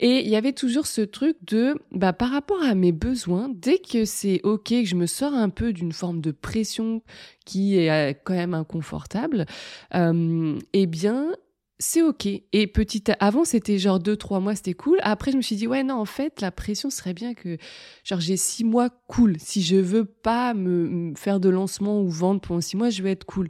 Et 0.02 0.20
il 0.20 0.30
y 0.30 0.36
avait 0.36 0.54
toujours 0.54 0.86
ce 0.88 1.02
truc 1.02 1.38
de, 1.48 1.76
bah, 1.92 2.14
par 2.14 2.32
rapport 2.32 2.62
à 2.64 2.76
mes 2.76 2.92
besoins, 2.92 3.50
dès 3.50 3.80
que 3.80 4.06
c'est 4.06 4.42
ok, 4.44 4.70
que 4.70 4.86
je 4.86 4.96
me 4.96 5.08
sors 5.08 5.34
un 5.34 5.50
peu 5.50 5.74
d'une 5.74 5.94
forme 5.94 6.22
de 6.22 6.32
pression 6.32 7.02
qui 7.46 7.78
est 7.78 8.22
quand 8.24 8.36
même 8.36 8.54
inconfortable, 8.54 9.46
eh 9.94 10.86
bien, 10.86 11.32
c'est 11.80 12.02
ok. 12.02 12.28
Et 12.52 12.68
petit 12.68 13.04
avant, 13.20 13.46
c'était 13.46 13.78
genre 13.78 14.00
deux, 14.00 14.18
trois 14.18 14.42
mois, 14.42 14.54
c'était 14.54 14.74
cool. 14.74 15.00
Après, 15.02 15.32
je 15.32 15.38
me 15.38 15.42
suis 15.42 15.56
dit, 15.56 15.66
ouais, 15.66 15.84
non, 15.84 15.96
en 15.96 16.06
fait, 16.06 16.42
la 16.42 16.52
pression 16.52 16.90
serait 16.90 17.14
bien 17.14 17.34
que, 17.34 17.58
genre, 18.04 18.20
j'ai 18.20 18.36
six 18.36 18.66
mois 18.66 18.90
cool. 19.08 19.38
Si 19.40 19.62
je 19.62 19.78
veux 19.78 20.04
pas 20.04 20.54
me, 20.54 21.14
faire 21.16 21.40
de 21.40 21.50
lancement 21.50 22.02
ou 22.02 22.10
vendre 22.10 22.42
pendant 22.42 22.62
six 22.62 22.76
mois, 22.76 22.90
je 22.90 23.02
vais 23.02 23.12
être 23.12 23.26
cool. 23.26 23.50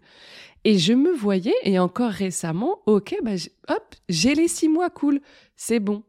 Et 0.63 0.77
je 0.77 0.93
me 0.93 1.11
voyais, 1.11 1.55
et 1.63 1.79
encore 1.79 2.11
récemment, 2.11 2.79
ok, 2.85 3.15
bah, 3.23 3.31
hop, 3.67 3.95
j'ai 4.09 4.35
les 4.35 4.47
six 4.47 4.69
mois 4.69 4.91
cool. 4.91 5.21
C'est 5.55 5.79
bon. 5.79 6.03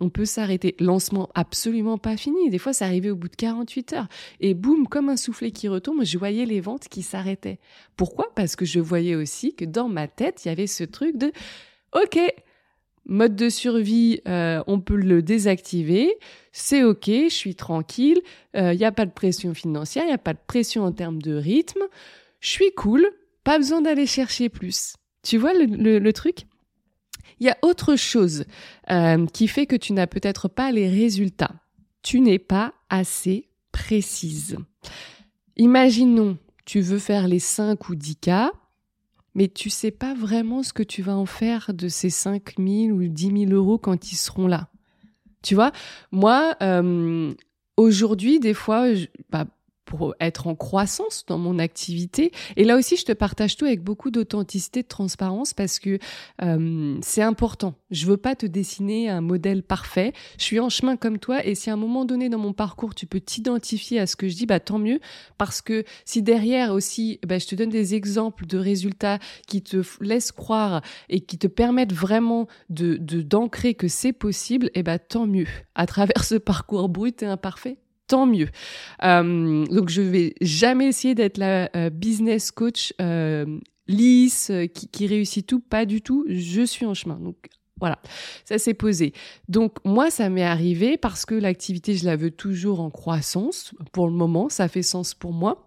On 0.00 0.10
peut 0.10 0.24
s'arrêter. 0.24 0.74
Lancement 0.80 1.28
absolument 1.34 1.98
pas 1.98 2.16
fini. 2.16 2.50
Des 2.50 2.58
fois, 2.58 2.72
ça 2.72 2.86
arrivait 2.86 3.10
au 3.10 3.16
bout 3.16 3.28
de 3.28 3.36
48 3.36 3.92
heures. 3.92 4.08
Et 4.40 4.54
boum, 4.54 4.88
comme 4.88 5.08
un 5.08 5.16
soufflet 5.16 5.52
qui 5.52 5.68
retombe, 5.68 6.04
je 6.04 6.18
voyais 6.18 6.46
les 6.46 6.60
ventes 6.60 6.88
qui 6.88 7.02
s'arrêtaient. 7.02 7.60
Pourquoi? 7.96 8.32
Parce 8.34 8.56
que 8.56 8.64
je 8.64 8.80
voyais 8.80 9.14
aussi 9.14 9.54
que 9.54 9.64
dans 9.64 9.88
ma 9.88 10.08
tête, 10.08 10.44
il 10.44 10.48
y 10.48 10.50
avait 10.50 10.66
ce 10.66 10.82
truc 10.82 11.16
de 11.16 11.30
OK, 11.92 12.18
mode 13.06 13.36
de 13.36 13.48
survie, 13.48 14.20
euh, 14.26 14.64
on 14.66 14.80
peut 14.80 14.96
le 14.96 15.22
désactiver. 15.22 16.18
C'est 16.50 16.82
OK, 16.82 17.06
je 17.06 17.28
suis 17.28 17.54
tranquille. 17.54 18.20
Il 18.54 18.60
euh, 18.60 18.74
n'y 18.74 18.84
a 18.84 18.90
pas 18.90 19.06
de 19.06 19.12
pression 19.12 19.54
financière, 19.54 20.02
il 20.04 20.08
n'y 20.08 20.12
a 20.12 20.18
pas 20.18 20.34
de 20.34 20.40
pression 20.44 20.82
en 20.82 20.90
termes 20.90 21.22
de 21.22 21.34
rythme. 21.34 21.82
Je 22.40 22.50
suis 22.50 22.72
cool, 22.72 23.08
pas 23.44 23.58
besoin 23.58 23.80
d'aller 23.80 24.06
chercher 24.06 24.48
plus. 24.48 24.96
Tu 25.22 25.38
vois 25.38 25.52
le 25.54 26.12
truc? 26.12 26.46
Il 27.40 27.46
y 27.46 27.50
a 27.50 27.58
autre 27.62 27.96
chose 27.96 28.44
euh, 28.90 29.26
qui 29.26 29.48
fait 29.48 29.66
que 29.66 29.76
tu 29.76 29.92
n'as 29.92 30.06
peut-être 30.06 30.48
pas 30.48 30.72
les 30.72 30.88
résultats. 30.88 31.54
Tu 32.02 32.20
n'es 32.20 32.38
pas 32.38 32.74
assez 32.90 33.48
précise. 33.72 34.56
Imaginons, 35.56 36.38
tu 36.64 36.80
veux 36.80 36.98
faire 36.98 37.28
les 37.28 37.38
5 37.38 37.88
ou 37.88 37.94
10 37.94 38.16
cas, 38.16 38.52
mais 39.34 39.48
tu 39.48 39.70
sais 39.70 39.90
pas 39.90 40.14
vraiment 40.14 40.62
ce 40.62 40.72
que 40.72 40.82
tu 40.82 41.02
vas 41.02 41.16
en 41.16 41.26
faire 41.26 41.72
de 41.74 41.88
ces 41.88 42.10
5 42.10 42.54
000 42.58 42.90
ou 42.90 43.08
10 43.08 43.46
000 43.48 43.52
euros 43.52 43.78
quand 43.78 44.12
ils 44.12 44.16
seront 44.16 44.46
là. 44.46 44.68
Tu 45.42 45.54
vois, 45.54 45.72
moi, 46.10 46.56
euh, 46.62 47.34
aujourd'hui, 47.76 48.40
des 48.40 48.54
fois, 48.54 48.94
je, 48.94 49.06
bah, 49.30 49.46
pour 49.84 50.14
être 50.20 50.46
en 50.46 50.54
croissance 50.54 51.24
dans 51.26 51.38
mon 51.38 51.58
activité. 51.58 52.32
Et 52.56 52.64
là 52.64 52.76
aussi, 52.76 52.96
je 52.96 53.04
te 53.04 53.12
partage 53.12 53.56
tout 53.56 53.64
avec 53.64 53.82
beaucoup 53.82 54.10
d'authenticité, 54.10 54.82
de 54.82 54.88
transparence, 54.88 55.54
parce 55.54 55.78
que 55.78 55.98
euh, 56.42 56.98
c'est 57.02 57.22
important. 57.22 57.74
Je 57.90 58.06
veux 58.06 58.16
pas 58.16 58.34
te 58.34 58.46
dessiner 58.46 59.08
un 59.08 59.20
modèle 59.20 59.62
parfait. 59.62 60.12
Je 60.38 60.44
suis 60.44 60.60
en 60.60 60.68
chemin 60.68 60.96
comme 60.96 61.18
toi, 61.18 61.44
et 61.44 61.54
si 61.54 61.70
à 61.70 61.74
un 61.74 61.76
moment 61.76 62.04
donné 62.04 62.28
dans 62.28 62.38
mon 62.38 62.52
parcours, 62.52 62.94
tu 62.94 63.06
peux 63.06 63.20
t'identifier 63.20 64.00
à 64.00 64.06
ce 64.06 64.16
que 64.16 64.28
je 64.28 64.34
dis, 64.34 64.46
bah 64.46 64.60
tant 64.60 64.78
mieux, 64.78 65.00
parce 65.38 65.62
que 65.62 65.84
si 66.04 66.22
derrière 66.22 66.72
aussi, 66.72 67.20
bah, 67.26 67.38
je 67.38 67.46
te 67.46 67.54
donne 67.54 67.70
des 67.70 67.94
exemples 67.94 68.46
de 68.46 68.58
résultats 68.58 69.18
qui 69.46 69.62
te 69.62 69.82
laissent 70.00 70.32
croire 70.32 70.82
et 71.08 71.20
qui 71.20 71.38
te 71.38 71.46
permettent 71.46 71.92
vraiment 71.92 72.48
de 72.70 72.96
d'ancrer 72.96 73.74
que 73.74 73.88
c'est 73.88 74.12
possible, 74.12 74.66
et 74.68 74.80
eh 74.80 74.82
bah 74.82 74.98
tant 74.98 75.26
mieux. 75.26 75.46
À 75.74 75.86
travers 75.86 76.24
ce 76.24 76.36
parcours 76.36 76.88
brut 76.88 77.22
et 77.22 77.26
imparfait, 77.26 77.78
tant 78.06 78.26
mieux. 78.26 78.48
Euh, 79.02 79.64
donc 79.66 79.88
je 79.88 80.02
vais 80.02 80.34
jamais 80.40 80.88
essayer 80.88 81.14
d'être 81.14 81.38
la 81.38 81.70
euh, 81.76 81.90
business 81.90 82.50
coach 82.50 82.92
euh, 83.00 83.58
lisse 83.86 84.50
qui, 84.92 85.06
réussit 85.06 85.46
tout, 85.46 85.60
pas 85.60 85.84
du 85.84 86.02
tout. 86.02 86.24
Je 86.28 86.62
suis 86.62 86.86
en 86.86 86.94
chemin. 86.94 87.16
Donc 87.16 87.36
voilà, 87.78 87.98
ça 88.44 88.58
s'est 88.58 88.74
posé. 88.74 89.12
Donc 89.48 89.78
moi, 89.84 90.10
ça 90.10 90.28
m'est 90.28 90.44
arrivé 90.44 90.96
parce 90.96 91.26
que 91.26 91.34
l'activité, 91.34 91.94
je 91.94 92.04
la 92.04 92.16
veux 92.16 92.30
toujours 92.30 92.80
en 92.80 92.90
croissance. 92.90 93.74
Pour 93.92 94.06
le 94.06 94.14
moment, 94.14 94.48
ça 94.48 94.68
fait 94.68 94.82
sens 94.82 95.14
pour 95.14 95.32
moi. 95.32 95.66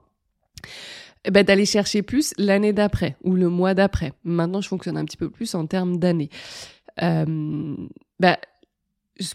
Eh 1.25 1.31
ben, 1.31 1.43
d'aller 1.43 1.65
chercher 1.65 2.03
plus 2.03 2.33
l'année 2.37 2.71
d'après 2.71 3.17
ou 3.23 3.35
le 3.35 3.49
mois 3.49 3.73
d'après. 3.73 4.13
Maintenant, 4.23 4.61
je 4.61 4.69
fonctionne 4.69 4.97
un 4.97 5.03
petit 5.03 5.17
peu 5.17 5.29
plus 5.29 5.55
en 5.55 5.67
termes 5.67 5.97
d'années. 5.97 6.29
Euh, 7.01 7.75
bah, 8.19 8.39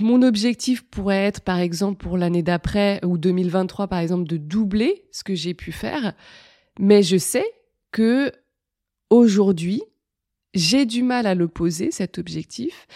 mon 0.01 0.23
objectif 0.23 0.83
pourrait 0.83 1.25
être, 1.25 1.41
par 1.41 1.59
exemple, 1.59 2.03
pour 2.03 2.17
l'année 2.17 2.43
d'après 2.43 3.01
ou 3.05 3.19
2023, 3.19 3.89
par 3.89 3.99
exemple, 3.99 4.29
de 4.29 4.37
doubler 4.37 5.05
ce 5.11 5.25
que 5.25 5.35
j'ai 5.35 5.55
pu 5.55 5.73
faire. 5.73 6.15
Mais 6.79 7.03
je 7.03 7.17
sais 7.17 7.47
que 7.91 8.33
aujourd'hui, 9.11 9.83
j'ai 10.55 10.87
du 10.87 11.03
mal 11.03 11.27
à 11.27 11.35
le 11.35 11.49
poser, 11.49 11.91
cet 11.91 12.19
objectif, 12.19 12.87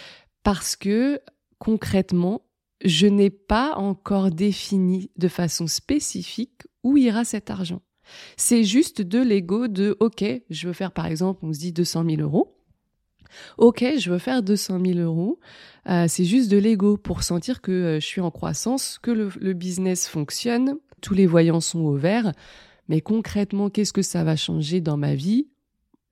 parce 0.42 0.76
que 0.76 1.20
concrètement, 1.58 2.42
je 2.84 3.06
n'ai 3.06 3.30
pas 3.30 3.74
encore 3.76 4.30
défini 4.30 5.10
de 5.16 5.28
façon 5.28 5.66
spécifique 5.66 6.62
où 6.82 6.96
ira 6.96 7.24
cet 7.24 7.50
argent. 7.50 7.82
C'est 8.36 8.64
juste 8.64 9.02
de 9.02 9.18
l'ego 9.18 9.66
de, 9.66 9.96
OK, 10.00 10.24
je 10.48 10.66
veux 10.66 10.72
faire 10.72 10.92
par 10.92 11.06
exemple, 11.06 11.44
on 11.44 11.52
se 11.52 11.58
dit 11.58 11.72
200 11.72 12.04
000 12.08 12.22
euros. 12.22 12.55
Ok, 13.58 13.84
je 13.98 14.10
veux 14.10 14.18
faire 14.18 14.42
200 14.42 14.80
000 14.84 14.98
euros. 14.98 15.38
Euh, 15.88 16.06
c'est 16.08 16.24
juste 16.24 16.50
de 16.50 16.56
l'ego 16.56 16.96
pour 16.96 17.22
sentir 17.22 17.60
que 17.60 17.72
euh, 17.72 18.00
je 18.00 18.06
suis 18.06 18.20
en 18.20 18.30
croissance, 18.30 18.98
que 19.00 19.10
le, 19.10 19.30
le, 19.40 19.52
business 19.52 20.08
fonctionne, 20.08 20.76
tous 21.00 21.14
les 21.14 21.26
voyants 21.26 21.60
sont 21.60 21.80
au 21.80 21.94
vert. 21.94 22.32
Mais 22.88 23.00
concrètement, 23.00 23.70
qu'est-ce 23.70 23.92
que 23.92 24.02
ça 24.02 24.24
va 24.24 24.36
changer 24.36 24.80
dans 24.80 24.96
ma 24.96 25.14
vie? 25.14 25.46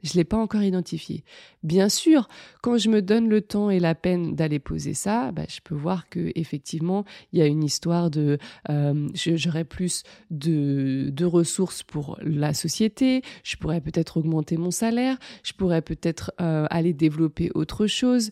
Je 0.04 0.12
ne 0.12 0.16
l'ai 0.18 0.24
pas 0.24 0.36
encore 0.36 0.62
identifié. 0.62 1.24
Bien 1.62 1.88
sûr, 1.88 2.28
quand 2.62 2.76
je 2.76 2.90
me 2.90 3.00
donne 3.00 3.28
le 3.28 3.40
temps 3.40 3.70
et 3.70 3.80
la 3.80 3.94
peine 3.94 4.36
d'aller 4.36 4.58
poser 4.58 4.92
ça, 4.92 5.32
bah, 5.32 5.44
je 5.48 5.60
peux 5.64 5.74
voir 5.74 6.08
que 6.10 6.30
effectivement, 6.34 7.04
il 7.32 7.38
y 7.38 7.42
a 7.42 7.46
une 7.46 7.64
histoire 7.64 8.10
de, 8.10 8.38
euh, 8.68 9.08
j'aurais 9.14 9.64
plus 9.64 10.02
de, 10.30 11.24
ressources 11.24 11.82
pour 11.82 12.18
la 12.20 12.52
société. 12.52 13.22
Je 13.44 13.56
pourrais 13.56 13.80
peut-être 13.80 14.18
augmenter 14.18 14.58
mon 14.58 14.70
salaire. 14.70 15.16
Je 15.42 15.54
pourrais 15.54 15.80
peut-être 15.80 16.32
euh, 16.38 16.66
aller 16.68 16.92
développer 16.92 17.50
autre 17.54 17.86
chose, 17.86 18.30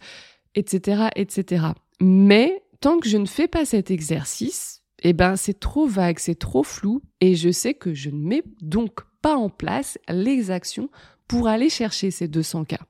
etc., 0.55 1.09
etc. 1.17 1.69
Mais 2.01 2.63
tant 2.81 2.99
que 2.99 3.09
je 3.09 3.17
ne 3.17 3.25
fais 3.25 3.49
pas 3.49 3.65
cet 3.65 3.91
exercice, 3.91 4.83
eh 5.03 5.15
ben 5.15 5.37
c'est 5.37 5.59
trop 5.59 5.87
vague, 5.87 6.19
c'est 6.19 6.39
trop 6.39 6.63
flou, 6.63 7.01
et 7.23 7.35
je 7.35 7.51
sais 7.51 7.73
que 7.73 7.95
je 7.95 8.11
ne 8.11 8.19
mets 8.19 8.43
donc 8.61 9.01
pas 9.23 9.37
en 9.37 9.49
place 9.49 9.99
les 10.09 10.51
actions 10.51 10.91
pour 11.29 11.49
aller 11.49 11.69
chercher 11.69 12.11
ces 12.11 12.29
200 12.29 12.65
cas. 12.65 12.81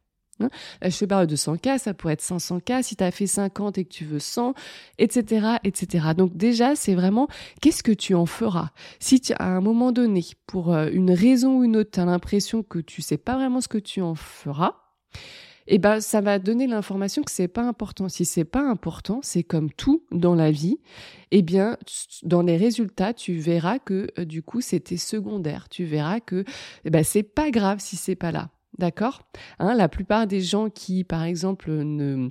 Hein? 0.40 0.48
Je 0.82 0.98
te 0.98 1.04
parle 1.04 1.26
de 1.26 1.30
200 1.30 1.58
cas, 1.58 1.78
ça 1.78 1.94
pourrait 1.94 2.14
être 2.14 2.22
500 2.22 2.60
cas 2.60 2.82
si 2.82 2.96
tu 2.96 3.04
as 3.04 3.10
fait 3.10 3.26
50 3.26 3.78
et 3.78 3.84
que 3.84 3.92
tu 3.92 4.04
veux 4.04 4.18
100, 4.18 4.54
etc., 4.98 5.56
etc. 5.64 6.08
Donc 6.16 6.36
déjà, 6.36 6.74
c'est 6.74 6.94
vraiment 6.94 7.28
qu'est-ce 7.60 7.82
que 7.82 7.92
tu 7.92 8.14
en 8.14 8.26
feras? 8.26 8.70
Si 8.98 9.20
tu, 9.20 9.32
à 9.34 9.46
un 9.46 9.60
moment 9.60 9.92
donné, 9.92 10.24
pour 10.46 10.72
euh, 10.72 10.88
une 10.92 11.10
raison 11.10 11.58
ou 11.58 11.64
une 11.64 11.76
autre, 11.76 11.90
tu 11.92 12.00
as 12.00 12.04
l'impression 12.04 12.62
que 12.62 12.78
tu 12.78 13.02
sais 13.02 13.18
pas 13.18 13.36
vraiment 13.36 13.60
ce 13.60 13.68
que 13.68 13.78
tu 13.78 14.00
en 14.00 14.14
feras, 14.14 14.76
eh 15.66 15.78
ben 15.78 16.00
ça 16.00 16.20
va 16.20 16.38
donner 16.38 16.66
l'information 16.66 17.22
que 17.22 17.30
c'est 17.30 17.48
pas 17.48 17.62
important. 17.62 18.08
Si 18.08 18.24
c'est 18.24 18.44
pas 18.44 18.62
important, 18.62 19.20
c'est 19.22 19.42
comme 19.42 19.70
tout 19.72 20.04
dans 20.10 20.34
la 20.34 20.50
vie. 20.50 20.78
Eh 21.30 21.42
bien, 21.42 21.76
dans 22.22 22.42
les 22.42 22.56
résultats, 22.56 23.14
tu 23.14 23.34
verras 23.34 23.78
que 23.78 24.08
euh, 24.18 24.24
du 24.24 24.42
coup 24.42 24.60
c'était 24.60 24.96
secondaire. 24.96 25.68
Tu 25.68 25.84
verras 25.84 26.20
que 26.20 26.44
eh 26.84 26.90
ben 26.90 27.04
c'est 27.04 27.22
pas 27.22 27.50
grave 27.50 27.78
si 27.80 27.96
c'est 27.96 28.16
pas 28.16 28.32
là. 28.32 28.50
D'accord? 28.78 29.22
Hein, 29.58 29.74
La 29.74 29.88
plupart 29.88 30.26
des 30.26 30.40
gens 30.40 30.70
qui, 30.70 31.04
par 31.04 31.22
exemple, 31.22 31.70
ne 31.70 32.30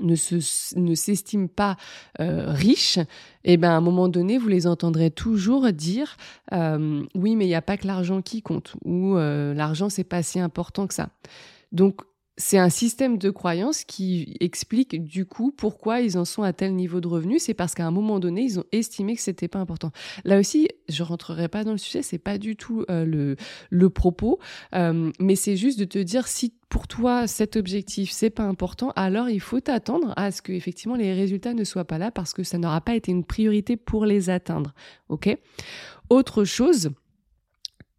ne 0.00 0.14
se 0.14 0.78
ne 0.78 0.94
s'estiment 0.94 1.46
pas 1.46 1.78
euh, 2.20 2.52
riches, 2.52 2.98
eh 3.44 3.56
ben 3.56 3.70
à 3.70 3.76
un 3.76 3.80
moment 3.80 4.08
donné, 4.08 4.36
vous 4.36 4.48
les 4.48 4.66
entendrez 4.66 5.10
toujours 5.10 5.72
dire 5.72 6.18
euh, 6.52 7.02
oui, 7.14 7.34
mais 7.34 7.46
il 7.46 7.48
n'y 7.48 7.54
a 7.54 7.62
pas 7.62 7.78
que 7.78 7.86
l'argent 7.86 8.20
qui 8.20 8.42
compte 8.42 8.76
ou 8.84 9.14
l'argent 9.16 9.88
c'est 9.88 10.04
pas 10.04 10.22
si 10.22 10.38
important 10.38 10.86
que 10.86 10.92
ça. 10.92 11.08
Donc 11.72 12.02
c'est 12.38 12.58
un 12.58 12.68
système 12.68 13.16
de 13.16 13.30
croyance 13.30 13.84
qui 13.84 14.36
explique 14.40 15.02
du 15.02 15.24
coup 15.24 15.52
pourquoi 15.56 16.00
ils 16.00 16.18
en 16.18 16.26
sont 16.26 16.42
à 16.42 16.52
tel 16.52 16.74
niveau 16.74 17.00
de 17.00 17.08
revenu. 17.08 17.38
C'est 17.38 17.54
parce 17.54 17.74
qu'à 17.74 17.86
un 17.86 17.90
moment 17.90 18.20
donné, 18.20 18.42
ils 18.42 18.58
ont 18.58 18.64
estimé 18.72 19.16
que 19.16 19.22
c'était 19.22 19.48
pas 19.48 19.58
important. 19.58 19.90
Là 20.24 20.38
aussi, 20.38 20.68
je 20.88 21.02
rentrerai 21.02 21.48
pas 21.48 21.64
dans 21.64 21.72
le 21.72 21.78
sujet, 21.78 22.02
c'est 22.02 22.18
pas 22.18 22.36
du 22.36 22.54
tout 22.56 22.84
euh, 22.90 23.06
le, 23.06 23.36
le 23.70 23.90
propos, 23.90 24.38
euh, 24.74 25.10
mais 25.18 25.34
c'est 25.34 25.56
juste 25.56 25.78
de 25.78 25.84
te 25.84 25.98
dire 25.98 26.28
si 26.28 26.54
pour 26.68 26.88
toi 26.88 27.26
cet 27.26 27.56
objectif 27.56 28.10
c'est 28.10 28.30
pas 28.30 28.42
important, 28.42 28.92
alors 28.96 29.30
il 29.30 29.40
faut 29.40 29.60
t'attendre 29.60 30.12
à 30.16 30.30
ce 30.30 30.42
que 30.42 30.52
effectivement 30.52 30.96
les 30.96 31.14
résultats 31.14 31.54
ne 31.54 31.64
soient 31.64 31.84
pas 31.84 31.98
là 31.98 32.10
parce 32.10 32.32
que 32.32 32.42
ça 32.42 32.58
n'aura 32.58 32.80
pas 32.80 32.94
été 32.94 33.12
une 33.12 33.24
priorité 33.24 33.76
pour 33.76 34.04
les 34.04 34.28
atteindre. 34.28 34.74
Ok? 35.08 35.34
Autre 36.10 36.44
chose, 36.44 36.90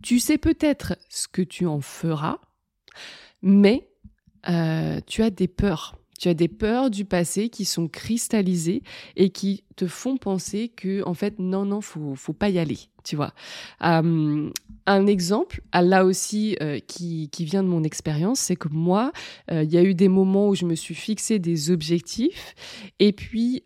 tu 0.03 0.19
sais 0.19 0.37
peut-être 0.37 0.95
ce 1.09 1.27
que 1.27 1.41
tu 1.41 1.65
en 1.65 1.81
feras, 1.81 2.39
mais 3.41 3.87
euh, 4.49 4.99
tu 5.05 5.23
as 5.23 5.29
des 5.29 5.47
peurs. 5.47 5.95
Tu 6.19 6.29
as 6.29 6.33
des 6.33 6.47
peurs 6.47 6.89
du 6.89 7.05
passé 7.05 7.49
qui 7.49 7.63
sont 7.63 7.87
cristallisées 7.87 8.81
et 9.15 9.29
qui 9.29 9.63
te 9.75 9.85
font 9.85 10.17
penser 10.17 10.69
que, 10.69 11.03
en 11.03 11.13
fait, 11.13 11.37
non, 11.37 11.65
non, 11.65 11.79
faut, 11.81 12.15
faut 12.15 12.33
pas 12.33 12.49
y 12.49 12.57
aller 12.57 12.79
tu 13.07 13.15
vois. 13.15 13.33
Euh, 13.83 14.49
un 14.85 15.07
exemple, 15.07 15.61
là 15.73 16.05
aussi, 16.05 16.57
euh, 16.61 16.79
qui, 16.87 17.29
qui, 17.29 17.45
vient 17.45 17.63
de 17.63 17.67
mon 17.67 17.83
expérience, 17.83 18.39
c'est 18.39 18.55
que 18.55 18.67
moi, 18.69 19.11
euh, 19.51 19.63
il 19.63 19.71
y 19.71 19.77
a 19.77 19.83
eu 19.83 19.93
des 19.93 20.09
moments 20.09 20.49
où 20.49 20.55
je 20.55 20.65
me 20.65 20.75
suis 20.75 20.95
fixé 20.95 21.39
des 21.39 21.71
objectifs 21.71 22.55
et 22.99 23.13
puis 23.13 23.63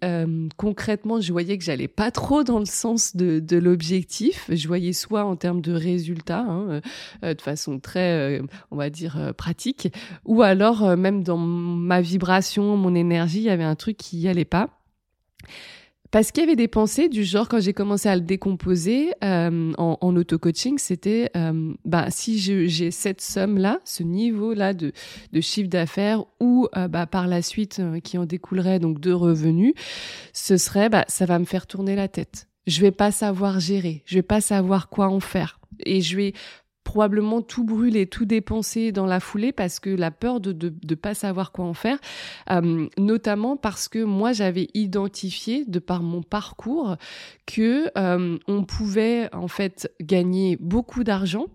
concrètement, 0.58 1.22
je 1.22 1.32
voyais 1.32 1.58
que 1.58 1.64
j'allais 1.64 1.88
pas 1.88 2.12
trop 2.12 2.44
dans 2.44 2.60
le 2.60 2.66
sens 2.66 3.16
de, 3.16 3.58
l'objectif. 3.58 4.46
Je 4.50 4.68
voyais 4.68 4.94
soit 4.94 5.24
en 5.24 5.36
termes 5.36 5.62
de 5.62 5.74
résultats, 5.74 6.46
hein, 6.48 6.82
de 7.22 7.42
façon 7.42 7.80
très, 7.80 8.42
on 8.70 8.76
va 8.76 8.90
dire, 8.90 9.34
pratique, 9.38 9.90
ou 10.26 10.42
alors 10.42 10.98
même 10.98 11.24
dans 11.24 11.38
ma 11.38 12.02
vibration, 12.02 12.78
mon 12.78 12.96
énergie, 12.96 13.40
il 13.40 13.46
y 13.46 13.50
avait 13.50 13.64
un 13.64 13.76
truc 13.76 13.98
qui 13.98 14.20
y 14.20 14.28
allait 14.28 14.46
pas. 14.46 14.70
Parce 16.12 16.32
qu'il 16.32 16.44
y 16.44 16.48
avait 16.48 16.58
des 16.58 16.68
pensées 16.68 17.08
du 17.08 17.24
genre, 17.24 17.48
quand 17.48 17.62
j'ai 17.62 17.74
commencé 17.74 18.10
à 18.10 18.16
le 18.16 18.22
décomposer 18.22 19.12
euh, 19.24 19.72
en, 19.78 19.98
en 20.02 20.16
auto-coaching, 20.18 20.78
c'était, 20.78 21.32
euh, 21.38 21.74
bah, 21.86 22.08
si 22.10 22.38
j'ai 22.38 22.92
cette 22.92 23.22
somme-là, 23.22 23.80
ce 23.86 24.04
niveau-là 24.04 24.74
de, 24.74 24.92
de 25.32 25.42
chiffre 25.42 25.70
d'affaires 25.70 26.26
ou 26.42 26.68
euh, 26.76 26.90
bah, 26.90 27.06
par 27.06 27.28
la 27.28 27.42
suite 27.42 27.80
euh, 27.80 28.00
qui 28.02 28.18
en 28.18 28.26
découlerait 28.26 28.80
donc 28.80 29.00
de 29.00 29.14
revenus, 29.14 29.74
ce 30.34 30.58
serait, 30.58 30.90
bah, 30.90 31.06
ça 31.08 31.26
va 31.26 31.40
me 31.40 31.46
faire 31.46 31.66
tourner 31.66 31.96
la 31.96 32.10
tête. 32.10 32.50
Je 32.68 32.82
vais 32.82 32.92
pas 32.92 33.12
savoir 33.12 33.62
gérer, 33.62 34.04
je 34.06 34.16
vais 34.16 34.22
pas 34.22 34.42
savoir 34.42 34.90
quoi 34.90 35.08
en 35.08 35.22
faire 35.22 35.62
et 35.86 36.02
je 36.02 36.18
vais 36.18 36.34
probablement 36.84 37.42
tout 37.42 37.64
brûler, 37.64 38.08
tout 38.08 38.26
dépenser 38.26 38.92
dans 38.92 39.06
la 39.06 39.20
foulée 39.20 39.52
parce 39.52 39.80
que 39.80 39.90
la 39.90 40.12
peur 40.12 40.40
de 40.40 40.52
ne 40.52 40.70
de, 40.70 40.96
pas 40.96 41.14
savoir 41.14 41.52
quoi 41.52 41.66
en 41.66 41.74
faire, 41.74 41.98
euh, 42.50 42.88
notamment 42.98 43.58
parce 43.58 43.88
que 43.88 44.04
moi 44.04 44.34
j'avais 44.34 44.68
identifié 44.74 45.66
de 45.66 45.80
par 45.80 46.04
mon 46.04 46.22
parcours 46.22 46.98
que 47.46 47.90
euh, 47.98 48.38
on 48.48 48.64
pouvait 48.64 49.34
en 49.34 49.48
fait 49.48 49.92
gagner 50.02 50.58
beaucoup 50.58 51.04
d'argent 51.04 51.48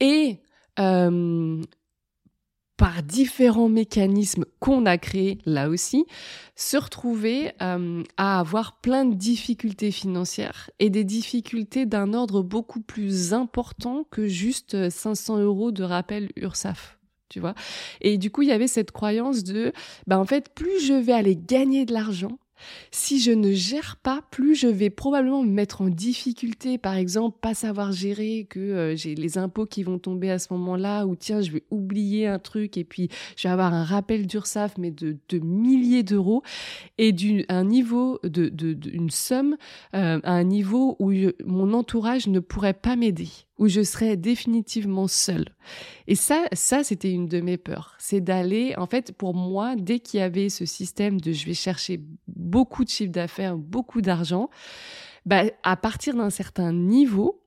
et 0.00 0.38
euh, 0.78 1.60
par 2.78 3.02
différents 3.02 3.68
mécanismes 3.68 4.44
qu'on 4.60 4.86
a 4.86 4.96
créés 4.98 5.38
là 5.44 5.68
aussi, 5.68 6.06
se 6.54 6.76
retrouver 6.76 7.50
euh, 7.60 8.04
à 8.16 8.38
avoir 8.38 8.78
plein 8.80 9.04
de 9.04 9.14
difficultés 9.14 9.90
financières 9.90 10.70
et 10.78 10.88
des 10.88 11.04
difficultés 11.04 11.86
d'un 11.86 12.14
ordre 12.14 12.40
beaucoup 12.40 12.80
plus 12.80 13.34
important 13.34 14.04
que 14.10 14.28
juste 14.28 14.88
500 14.88 15.40
euros 15.40 15.72
de 15.72 15.82
rappel 15.82 16.30
URSAF. 16.36 16.98
Tu 17.28 17.40
vois 17.40 17.54
Et 18.00 18.16
du 18.16 18.30
coup, 18.30 18.42
il 18.42 18.48
y 18.48 18.52
avait 18.52 18.68
cette 18.68 18.92
croyance 18.92 19.42
de, 19.42 19.72
bah 20.06 20.18
en 20.18 20.24
fait, 20.24 20.54
plus 20.54 20.80
je 20.80 20.94
vais 20.94 21.12
aller 21.12 21.36
gagner 21.36 21.84
de 21.84 21.92
l'argent, 21.92 22.38
si 22.90 23.20
je 23.20 23.30
ne 23.30 23.52
gère 23.52 23.96
pas, 24.02 24.22
plus 24.30 24.54
je 24.54 24.68
vais 24.68 24.90
probablement 24.90 25.42
me 25.42 25.50
mettre 25.50 25.82
en 25.82 25.88
difficulté, 25.88 26.78
par 26.78 26.96
exemple, 26.96 27.38
pas 27.40 27.54
savoir 27.54 27.92
gérer 27.92 28.46
que 28.48 28.60
euh, 28.60 28.96
j'ai 28.96 29.14
les 29.14 29.38
impôts 29.38 29.66
qui 29.66 29.82
vont 29.82 29.98
tomber 29.98 30.30
à 30.30 30.38
ce 30.38 30.52
moment-là, 30.52 31.06
ou 31.06 31.16
tiens, 31.16 31.40
je 31.40 31.50
vais 31.50 31.64
oublier 31.70 32.26
un 32.26 32.38
truc 32.38 32.76
et 32.76 32.84
puis 32.84 33.08
je 33.36 33.48
vais 33.48 33.52
avoir 33.52 33.72
un 33.74 33.84
rappel 33.84 34.26
d'URSAF, 34.26 34.78
mais 34.78 34.90
de, 34.90 35.16
milliers 35.38 36.02
d'euros, 36.02 36.42
et 36.98 37.12
d'un 37.12 37.64
niveau, 37.64 38.18
de, 38.22 38.48
de, 38.48 38.76
somme, 39.10 39.56
euh, 39.94 40.20
à 40.22 40.32
un 40.32 40.44
niveau 40.44 40.96
où 40.98 41.12
mon 41.44 41.72
entourage 41.72 42.26
ne 42.26 42.40
pourrait 42.40 42.74
pas 42.74 42.96
m'aider 42.96 43.28
où 43.58 43.68
je 43.68 43.82
serais 43.82 44.16
définitivement 44.16 45.08
seule. 45.08 45.46
Et 46.06 46.14
ça, 46.14 46.46
ça 46.52 46.84
c'était 46.84 47.12
une 47.12 47.26
de 47.26 47.40
mes 47.40 47.56
peurs. 47.56 47.96
C'est 47.98 48.20
d'aller, 48.20 48.74
en 48.76 48.86
fait, 48.86 49.12
pour 49.12 49.34
moi, 49.34 49.74
dès 49.76 49.98
qu'il 49.98 50.20
y 50.20 50.22
avait 50.22 50.48
ce 50.48 50.64
système 50.64 51.20
de 51.20 51.32
je 51.32 51.44
vais 51.46 51.54
chercher 51.54 52.00
beaucoup 52.28 52.84
de 52.84 52.88
chiffre 52.88 53.12
d'affaires, 53.12 53.56
beaucoup 53.56 54.00
d'argent, 54.00 54.48
bah, 55.26 55.44
à 55.62 55.76
partir 55.76 56.14
d'un 56.14 56.30
certain 56.30 56.72
niveau, 56.72 57.42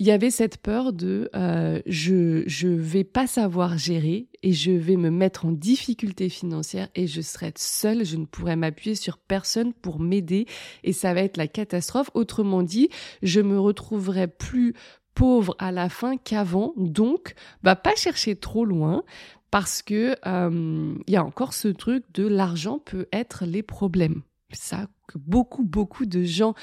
il 0.00 0.06
y 0.06 0.12
avait 0.12 0.30
cette 0.30 0.56
peur 0.56 0.94
de 0.94 1.28
euh, 1.36 1.82
je 1.84 2.42
je 2.46 2.68
vais 2.68 3.04
pas 3.04 3.26
savoir 3.26 3.76
gérer 3.76 4.28
et 4.42 4.54
je 4.54 4.70
vais 4.72 4.96
me 4.96 5.10
mettre 5.10 5.44
en 5.44 5.52
difficulté 5.52 6.30
financière 6.30 6.88
et 6.94 7.06
je 7.06 7.20
serai 7.20 7.52
seule, 7.56 8.06
je 8.06 8.16
ne 8.16 8.24
pourrai 8.24 8.56
m'appuyer 8.56 8.94
sur 8.94 9.18
personne 9.18 9.74
pour 9.74 10.00
m'aider 10.00 10.46
et 10.84 10.94
ça 10.94 11.12
va 11.12 11.20
être 11.20 11.36
la 11.36 11.48
catastrophe. 11.48 12.10
Autrement 12.14 12.62
dit, 12.62 12.88
je 13.22 13.42
me 13.42 13.60
retrouverai 13.60 14.26
plus 14.26 14.74
pauvre 15.14 15.54
à 15.58 15.70
la 15.70 15.90
fin 15.90 16.16
qu'avant. 16.16 16.72
Donc, 16.78 17.34
bah 17.62 17.76
pas 17.76 17.94
chercher 17.94 18.36
trop 18.36 18.64
loin 18.64 19.04
parce 19.50 19.82
que 19.82 20.16
euh, 20.26 20.94
il 21.06 21.12
y 21.12 21.16
a 21.16 21.24
encore 21.24 21.52
ce 21.52 21.68
truc 21.68 22.04
de 22.14 22.26
l'argent 22.26 22.78
peut 22.78 23.06
être 23.12 23.44
les 23.44 23.62
problèmes. 23.62 24.22
Ça 24.50 24.88
que 25.08 25.18
beaucoup 25.18 25.62
beaucoup 25.62 26.06
de 26.06 26.24
gens 26.24 26.54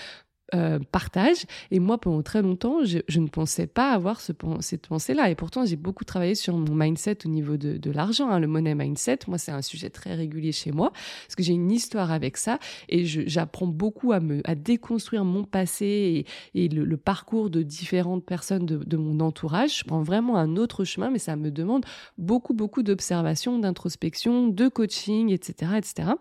euh, 0.55 0.79
partage. 0.91 1.45
Et 1.71 1.79
moi, 1.79 1.97
pendant 1.97 2.21
très 2.21 2.41
longtemps, 2.41 2.85
je, 2.85 2.99
je 3.07 3.19
ne 3.19 3.27
pensais 3.27 3.67
pas 3.67 3.91
avoir 3.91 4.21
ce, 4.21 4.31
cette 4.61 4.87
pensée-là. 4.87 5.29
Et 5.29 5.35
pourtant, 5.35 5.65
j'ai 5.65 5.75
beaucoup 5.75 6.05
travaillé 6.05 6.35
sur 6.35 6.55
mon 6.55 6.73
mindset 6.73 7.25
au 7.25 7.29
niveau 7.29 7.57
de, 7.57 7.77
de 7.77 7.91
l'argent, 7.91 8.29
hein, 8.29 8.39
le 8.39 8.47
money 8.47 8.73
mindset. 8.73 9.19
Moi, 9.27 9.37
c'est 9.37 9.51
un 9.51 9.61
sujet 9.61 9.89
très 9.89 10.15
régulier 10.15 10.53
chez 10.53 10.71
moi 10.71 10.91
parce 10.91 11.35
que 11.35 11.43
j'ai 11.43 11.53
une 11.53 11.71
histoire 11.71 12.11
avec 12.11 12.37
ça 12.37 12.59
et 12.87 13.05
j'apprends 13.05 13.67
beaucoup 13.67 14.13
à 14.13 14.19
me 14.19 14.41
à 14.45 14.55
déconstruire 14.55 15.25
mon 15.25 15.43
passé 15.43 16.25
et, 16.53 16.63
et 16.63 16.69
le, 16.69 16.85
le, 16.85 16.97
parcours 16.97 17.49
de 17.49 17.61
différentes 17.61 18.25
personnes 18.25 18.65
de, 18.65 18.77
de 18.77 18.97
mon 18.97 19.19
entourage. 19.19 19.79
Je 19.79 19.83
prends 19.83 20.01
vraiment 20.01 20.37
un 20.37 20.55
autre 20.55 20.85
chemin, 20.85 21.09
mais 21.09 21.19
ça 21.19 21.35
me 21.35 21.51
demande 21.51 21.85
beaucoup, 22.17 22.53
beaucoup 22.53 22.83
d'observation, 22.83 23.59
d'introspection, 23.59 24.47
de 24.47 24.67
coaching, 24.69 25.29
etc., 25.31 25.73
etc. 25.77 26.11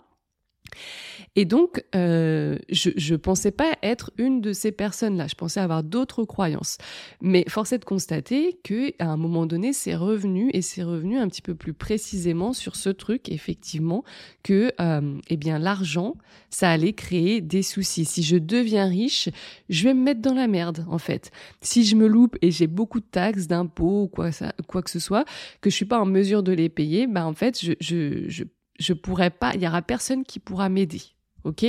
Et 1.34 1.44
donc, 1.44 1.84
euh, 1.94 2.58
je 2.70 3.12
ne 3.12 3.16
pensais 3.16 3.50
pas 3.50 3.76
être 3.82 4.10
une 4.16 4.40
de 4.40 4.52
ces 4.52 4.72
personnes-là. 4.72 5.26
Je 5.26 5.34
pensais 5.34 5.60
avoir 5.60 5.82
d'autres 5.82 6.24
croyances. 6.24 6.78
Mais 7.20 7.44
force 7.48 7.72
est 7.72 7.78
de 7.78 7.84
constater 7.84 8.58
que 8.64 8.92
à 8.98 9.06
un 9.10 9.16
moment 9.16 9.46
donné, 9.46 9.72
c'est 9.72 9.94
revenu 9.94 10.50
et 10.52 10.62
c'est 10.62 10.82
revenu 10.82 11.18
un 11.18 11.28
petit 11.28 11.42
peu 11.42 11.54
plus 11.54 11.74
précisément 11.74 12.52
sur 12.52 12.74
ce 12.76 12.88
truc, 12.88 13.28
effectivement, 13.28 14.02
que 14.42 14.72
euh, 14.80 15.18
eh 15.28 15.36
bien 15.36 15.58
l'argent, 15.58 16.14
ça 16.48 16.70
allait 16.70 16.94
créer 16.94 17.40
des 17.40 17.62
soucis. 17.62 18.06
Si 18.06 18.22
je 18.22 18.36
deviens 18.36 18.86
riche, 18.86 19.28
je 19.68 19.84
vais 19.84 19.94
me 19.94 20.02
mettre 20.02 20.22
dans 20.22 20.34
la 20.34 20.46
merde, 20.46 20.86
en 20.88 20.98
fait. 20.98 21.30
Si 21.60 21.84
je 21.84 21.96
me 21.96 22.06
loupe 22.06 22.36
et 22.40 22.50
j'ai 22.50 22.66
beaucoup 22.66 23.00
de 23.00 23.06
taxes, 23.10 23.46
d'impôts 23.46 24.08
quoi, 24.08 24.30
quoi 24.66 24.82
que 24.82 24.90
ce 24.90 24.98
soit, 24.98 25.24
que 25.60 25.70
je 25.70 25.74
suis 25.74 25.84
pas 25.84 26.00
en 26.00 26.06
mesure 26.06 26.42
de 26.42 26.52
les 26.52 26.68
payer, 26.68 27.06
bah 27.06 27.26
en 27.26 27.34
fait, 27.34 27.60
je, 27.60 27.72
je, 27.80 28.28
je 28.28 28.44
je 28.78 28.92
pourrais 28.92 29.30
pas, 29.30 29.52
il 29.54 29.62
y 29.62 29.66
aura 29.66 29.82
personne 29.82 30.24
qui 30.24 30.38
pourra 30.38 30.68
m'aider. 30.68 31.02
Ok, 31.46 31.64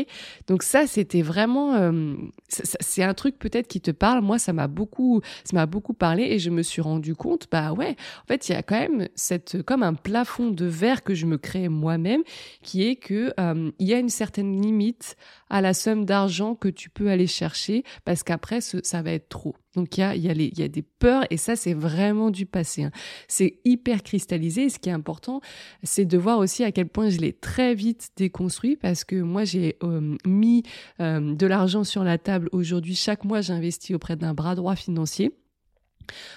donc 0.48 0.64
ça 0.64 0.88
c'était 0.88 1.22
vraiment, 1.22 1.76
euh, 1.76 2.16
c'est 2.48 3.04
un 3.04 3.14
truc 3.14 3.38
peut-être 3.38 3.68
qui 3.68 3.80
te 3.80 3.92
parle. 3.92 4.22
Moi 4.22 4.40
ça 4.40 4.52
m'a 4.52 4.68
beaucoup, 4.68 5.22
ça 5.44 5.56
m'a 5.56 5.68
beaucoup 5.68 5.94
parlé 5.94 6.24
et 6.24 6.40
je 6.40 6.50
me 6.50 6.64
suis 6.64 6.82
rendu 6.82 7.14
compte, 7.14 7.46
bah 7.52 7.74
ouais, 7.74 7.96
en 8.24 8.26
fait 8.28 8.50
il 8.50 8.54
y 8.54 8.56
a 8.56 8.64
quand 8.64 8.80
même 8.80 9.08
cette 9.14 9.62
comme 9.62 9.84
un 9.84 9.94
plafond 9.94 10.50
de 10.50 10.66
verre 10.66 11.04
que 11.04 11.14
je 11.14 11.28
me 11.28 11.38
crée 11.38 11.70
moi-même, 11.70 12.24
qui 12.64 12.88
est 12.88 12.96
que 12.96 13.32
euh, 13.40 13.70
il 13.78 13.88
y 13.88 13.94
a 13.94 14.00
une 14.00 14.10
certaine 14.10 14.60
limite 14.60 15.16
à 15.52 15.62
la 15.62 15.76
somme 15.76 16.06
d'argent 16.06 16.56
que 16.56 16.70
tu 16.70 16.90
peux 16.90 17.10
aller 17.12 17.28
chercher 17.28 17.84
parce 18.04 18.24
qu'après 18.24 18.62
ça 18.62 19.02
va 19.04 19.12
être 19.12 19.30
trop. 19.30 19.56
Donc 19.78 19.98
il 19.98 20.02
y 20.02 20.04
a, 20.04 20.16
y, 20.16 20.52
y 20.58 20.64
a 20.64 20.68
des 20.68 20.82
peurs 20.82 21.24
et 21.30 21.38
ça 21.38 21.56
c'est 21.56 21.74
vraiment 21.74 22.30
du 22.30 22.46
passé. 22.46 22.84
Hein. 22.84 22.92
C'est 23.30 23.60
hyper 23.64 24.04
cristallisé 24.04 24.68
ce 24.70 24.80
qui 24.80 24.90
est 24.90 24.94
important 24.94 25.42
c'est 25.84 26.06
de 26.06 26.18
voir 26.18 26.40
aussi 26.40 26.64
à 26.64 26.72
quel 26.72 26.88
point 26.88 27.10
je 27.10 27.18
l'ai 27.20 27.34
très 27.34 27.76
vite 27.76 28.10
déconstruit 28.18 28.76
parce 28.76 29.04
que 29.04 29.16
moi 29.16 29.44
j'ai 29.44 29.78
mis 30.26 30.64
de 31.00 31.46
l'argent 31.46 31.84
sur 31.84 32.04
la 32.04 32.18
table 32.18 32.50
aujourd'hui. 32.52 32.96
Chaque 32.96 33.24
mois 33.24 33.42
j'investis 33.42 33.96
auprès 33.96 34.16
d'un 34.16 34.34
bras 34.34 34.56
droit 34.56 34.76
financier 34.76 35.34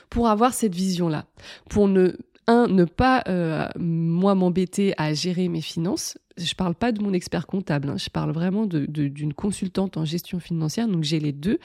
pour 0.08 0.28
avoir 0.28 0.52
cette 0.52 0.74
vision-là, 0.74 1.26
pour 1.68 1.86
ne 1.88 2.16
ne 2.50 2.84
pas 2.84 3.22
euh, 3.28 3.68
moi 3.78 4.34
m'embêter 4.34 4.94
à 4.96 5.12
gérer 5.14 5.48
mes 5.48 5.60
finances. 5.60 6.18
Je 6.36 6.54
parle 6.54 6.74
pas 6.74 6.92
de 6.92 7.02
mon 7.02 7.12
expert 7.12 7.46
comptable, 7.46 7.90
hein. 7.90 7.96
je 7.98 8.08
parle 8.08 8.30
vraiment 8.30 8.66
d'une 8.66 9.34
consultante 9.34 9.96
en 9.96 10.04
gestion 10.04 10.40
financière, 10.40 10.88
donc 10.88 11.04
j'ai 11.04 11.20
les 11.20 11.32
deux, 11.32 11.58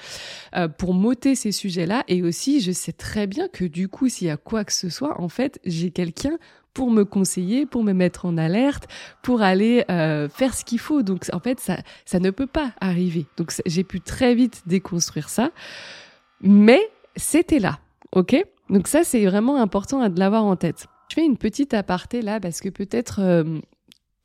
euh, 0.55 0.67
pour 0.67 0.93
m'ôter 0.93 1.35
ces 1.35 1.53
sujets-là. 1.53 2.03
Et 2.07 2.23
aussi, 2.23 2.59
je 2.59 2.71
sais 2.71 2.91
très 2.91 3.25
bien 3.25 3.47
que 3.47 3.63
du 3.63 3.87
coup, 3.87 4.09
s'il 4.09 4.27
y 4.27 4.31
a 4.31 4.37
quoi 4.37 4.65
que 4.65 4.73
ce 4.73 4.89
soit, 4.89 5.21
en 5.21 5.29
fait, 5.29 5.59
j'ai 5.63 5.91
quelqu'un 5.91 6.37
pour 6.73 6.91
me 6.91 7.05
conseiller, 7.05 7.65
pour 7.65 7.83
me 7.83 7.93
mettre 7.93 8.25
en 8.25 8.37
alerte, 8.37 8.87
pour 9.23 9.41
aller 9.41 9.85
euh, 9.89 10.27
faire 10.27 10.53
ce 10.53 10.65
qu'il 10.65 10.79
faut. 10.79 11.03
Donc 11.03 11.25
en 11.31 11.39
fait, 11.39 11.59
ça, 11.61 11.77
ça 12.03 12.19
ne 12.19 12.31
peut 12.31 12.47
pas 12.47 12.73
arriver. 12.81 13.25
Donc 13.37 13.53
j'ai 13.65 13.85
pu 13.85 14.01
très 14.01 14.35
vite 14.35 14.63
déconstruire 14.65 15.29
ça, 15.29 15.51
mais 16.41 16.81
c'était 17.15 17.59
là, 17.59 17.79
ok? 18.11 18.45
Donc 18.69 18.87
ça, 18.87 19.03
c'est 19.03 19.25
vraiment 19.25 19.57
important 19.61 20.07
de 20.07 20.19
l'avoir 20.19 20.43
en 20.43 20.55
tête. 20.55 20.87
Je 21.09 21.15
fais 21.15 21.25
une 21.25 21.37
petite 21.37 21.73
aparté 21.73 22.21
là 22.21 22.39
parce 22.39 22.61
que 22.61 22.69
peut-être 22.69 23.19
euh, 23.21 23.59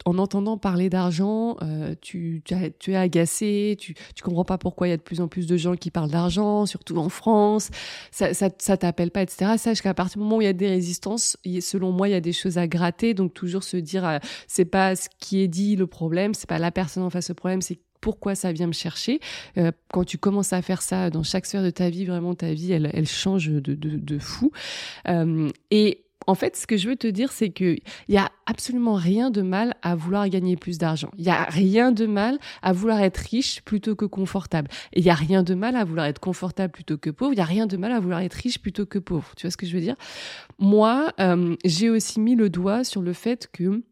en 0.07 0.19
entendant 0.19 0.57
parler 0.57 0.89
d'argent, 0.89 1.57
euh, 1.63 1.95
tu, 2.01 2.43
tu, 2.45 2.93
es 2.93 2.97
agacé, 2.97 3.77
tu, 3.79 3.95
tu 4.15 4.23
comprends 4.23 4.45
pas 4.45 4.59
pourquoi 4.59 4.89
il 4.89 4.91
y 4.91 4.95
a 4.95 4.97
de 4.97 5.03
plus 5.03 5.21
en 5.21 5.29
plus 5.29 5.47
de 5.47 5.57
gens 5.57 5.75
qui 5.75 5.91
parlent 5.91 6.11
d'argent, 6.11 6.67
surtout 6.67 6.97
en 6.97 7.09
France, 7.09 7.71
ça, 8.11 8.33
ça, 8.35 8.49
ça 8.59 8.77
t'appelle 8.77 9.11
pas, 9.11 9.23
etc. 9.23 9.53
Sache 9.59 9.83
qu'à 9.83 9.95
partir 9.95 10.19
du 10.19 10.25
moment 10.25 10.39
où 10.39 10.41
il 10.43 10.47
y 10.47 10.49
a 10.49 10.53
des 10.53 10.69
résistances, 10.69 11.37
selon 11.61 11.93
moi, 11.93 12.09
il 12.09 12.13
y 12.13 12.15
a 12.15 12.21
des 12.21 12.33
choses 12.33 12.59
à 12.59 12.67
gratter, 12.67 13.15
donc 13.15 13.35
toujours 13.35 13.63
se 13.63 13.77
dire, 13.77 14.07
euh, 14.07 14.19
c'est 14.49 14.65
pas 14.65 14.97
ce 14.97 15.09
qui 15.19 15.43
est 15.43 15.49
dit 15.49 15.77
le 15.77 15.87
problème, 15.87 16.35
c'est 16.35 16.49
pas 16.49 16.59
la 16.59 16.71
personne 16.71 17.03
en 17.03 17.11
face 17.11 17.31
au 17.31 17.35
problème, 17.35 17.61
c'est 17.61 17.79
pourquoi 18.01 18.35
ça 18.35 18.53
vient 18.53 18.67
me 18.67 18.73
chercher. 18.73 19.21
Euh, 19.59 19.73
quand 19.93 20.05
tu 20.05 20.19
commences 20.19 20.53
à 20.53 20.63
faire 20.63 20.83
ça 20.83 21.11
dans 21.11 21.23
chaque 21.23 21.47
sphère 21.47 21.63
de 21.63 21.71
ta 21.71 21.91
vie, 21.91 22.05
vraiment 22.05 22.35
ta 22.35 22.53
vie, 22.53 22.73
elle, 22.73 23.07
change 23.07 23.49
de, 23.49 24.19
fou. 24.19 24.53
Euh, 25.09 25.51
et 25.71 26.05
en 26.27 26.35
fait, 26.35 26.57
ce 26.57 26.67
que 26.67 26.77
je 26.77 26.89
veux 26.89 26.97
te 26.97 27.07
dire, 27.07 27.33
c'est 27.33 27.51
que 27.51 27.77
il 28.09 28.15
y 28.15 28.19
a 28.19 28.31
absolument 28.47 28.95
rien 28.95 29.31
de 29.31 29.43
mal 29.43 29.75
à 29.83 29.95
vouloir 29.95 30.29
gagner 30.29 30.57
plus 30.57 30.79
d'argent. 30.79 31.11
Il 31.19 31.25
y 31.25 31.31
a 31.31 31.45
rien 31.45 31.93
de 31.93 32.07
mal 32.07 32.39
à 32.63 32.73
vouloir 32.73 33.01
être 33.01 33.19
riche 33.19 33.63
plutôt 33.63 33.97
que 33.97 34.05
confortable. 34.05 34.69
Il 34.93 35.03
y 35.03 35.11
a 35.11 35.15
rien 35.15 35.43
de 35.43 35.55
mal 35.55 35.77
à 35.77 35.85
vouloir 35.85 36.07
être 36.07 36.21
confortable 36.21 36.73
plutôt 36.73 36.99
que 36.99 37.11
pauvre. 37.11 37.33
Il 37.33 37.39
y 37.39 37.43
a 37.43 37.45
rien 37.45 37.67
de 37.67 37.77
mal 37.77 37.93
à 37.93 38.01
vouloir 38.01 38.21
être 38.21 38.35
riche 38.35 38.59
plutôt 38.61 38.87
que 38.87 38.99
pauvre. 38.99 39.33
Tu 39.37 39.47
vois 39.47 39.51
ce 39.51 39.57
que 39.57 39.67
je 39.67 39.75
veux 39.75 39.81
dire? 39.81 39.97
Moi, 40.59 41.13
euh, 41.21 41.57
j'ai 41.65 41.91
aussi 41.91 42.21
mis 42.21 42.37
le 42.37 42.51
doigt 42.51 42.85
sur 42.85 43.03
le 43.03 43.13
fait 43.13 43.49
que 43.53 43.83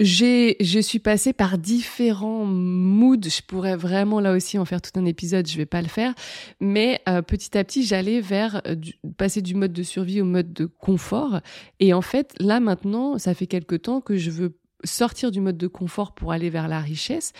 j'ai, 0.00 0.56
je 0.60 0.80
suis 0.80 0.98
passée 0.98 1.32
par 1.32 1.56
différents 1.56 2.44
moods. 2.44 3.22
Je 3.22 3.42
pourrais 3.42 3.76
vraiment 3.76 4.20
là 4.20 4.32
aussi 4.32 4.58
en 4.58 4.64
faire 4.64 4.82
tout 4.82 4.98
un 4.98 5.04
épisode. 5.04 5.46
Je 5.46 5.56
vais 5.56 5.66
pas 5.66 5.82
le 5.82 5.88
faire, 5.88 6.14
mais 6.60 7.00
euh, 7.08 7.22
petit 7.22 7.56
à 7.56 7.64
petit, 7.64 7.84
j'allais 7.84 8.20
vers 8.20 8.60
euh, 8.66 8.76
passer 9.16 9.40
du 9.40 9.54
mode 9.54 9.72
de 9.72 9.82
survie 9.82 10.20
au 10.20 10.24
mode 10.24 10.52
de 10.52 10.66
confort. 10.66 11.40
Et 11.80 11.94
en 11.94 12.02
fait, 12.02 12.34
là 12.40 12.60
maintenant, 12.60 13.18
ça 13.18 13.34
fait 13.34 13.46
quelque 13.46 13.76
temps 13.76 14.00
que 14.00 14.16
je 14.16 14.30
veux 14.30 14.58
sortir 14.82 15.30
du 15.30 15.40
mode 15.40 15.56
de 15.56 15.68
confort 15.68 16.14
pour 16.14 16.32
aller 16.32 16.50
vers 16.50 16.68
la 16.68 16.80
richesse. 16.80 17.32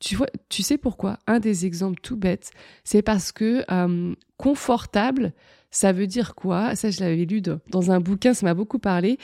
Tu 0.00 0.14
vois, 0.14 0.28
tu 0.48 0.62
sais 0.62 0.78
pourquoi? 0.78 1.18
Un 1.26 1.40
des 1.40 1.66
exemples 1.66 2.00
tout 2.00 2.16
bêtes, 2.16 2.52
c'est 2.84 3.02
parce 3.02 3.32
que 3.32 3.64
euh, 3.70 4.14
confortable, 4.36 5.32
ça 5.70 5.92
veut 5.92 6.06
dire 6.06 6.34
quoi? 6.34 6.74
Ça, 6.76 6.90
je 6.90 7.00
l'avais 7.00 7.26
lu 7.26 7.42
dans 7.42 7.90
un 7.90 8.00
bouquin, 8.00 8.32
ça 8.32 8.46
m'a 8.46 8.54
beaucoup 8.54 8.78
parlé. 8.78 9.18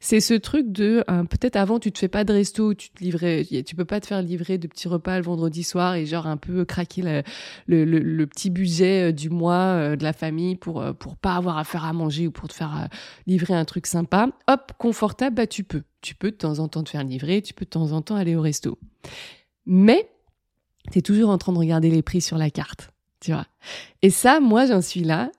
C'est 0.00 0.20
ce 0.20 0.34
truc 0.34 0.72
de 0.72 1.04
euh, 1.10 1.24
peut-être 1.24 1.56
avant 1.56 1.78
tu 1.78 1.92
te 1.92 1.98
fais 1.98 2.08
pas 2.08 2.24
de 2.24 2.32
resto, 2.32 2.72
tu 2.74 2.90
te 2.90 3.04
livrais, 3.04 3.44
tu 3.66 3.76
peux 3.76 3.84
pas 3.84 4.00
te 4.00 4.06
faire 4.06 4.22
livrer 4.22 4.56
de 4.56 4.66
petits 4.66 4.88
repas 4.88 5.18
le 5.18 5.24
vendredi 5.24 5.62
soir 5.62 5.94
et 5.94 6.06
genre 6.06 6.26
un 6.26 6.38
peu 6.38 6.64
craquer 6.64 7.22
le, 7.66 8.24
petit 8.24 8.50
budget 8.50 9.10
euh, 9.10 9.12
du 9.12 9.28
mois 9.28 9.54
euh, 9.54 9.96
de 9.96 10.02
la 10.02 10.12
famille 10.12 10.56
pour 10.56 10.82
pour 10.98 11.16
pas 11.16 11.34
avoir 11.34 11.58
à 11.58 11.64
faire 11.64 11.84
à 11.84 11.92
manger 11.92 12.26
ou 12.26 12.30
pour 12.30 12.48
te 12.48 12.54
faire 12.54 12.88
livrer 13.26 13.54
un 13.54 13.64
truc 13.64 13.86
sympa. 13.86 14.28
Hop, 14.48 14.72
confortable, 14.78 15.36
bah 15.36 15.46
tu 15.46 15.64
peux. 15.64 15.82
Tu 16.00 16.14
peux 16.14 16.30
de 16.30 16.36
temps 16.36 16.60
en 16.60 16.68
temps 16.68 16.82
te 16.82 16.90
faire 16.90 17.04
livrer, 17.04 17.42
tu 17.42 17.52
peux 17.52 17.66
de 17.66 17.70
temps 17.70 17.92
en 17.92 18.00
temps 18.00 18.16
aller 18.16 18.36
au 18.36 18.40
resto. 18.40 18.78
Mais 19.66 20.08
tu 20.90 20.98
es 20.98 21.02
toujours 21.02 21.28
en 21.28 21.36
train 21.36 21.52
de 21.52 21.58
regarder 21.58 21.90
les 21.90 22.02
prix 22.02 22.22
sur 22.22 22.38
la 22.38 22.48
carte 22.48 22.90
tu 23.20 23.32
vois. 23.32 23.46
Et 24.02 24.10
ça, 24.10 24.40
moi, 24.40 24.66
j'en 24.66 24.80
suis 24.80 25.04
là 25.04 25.30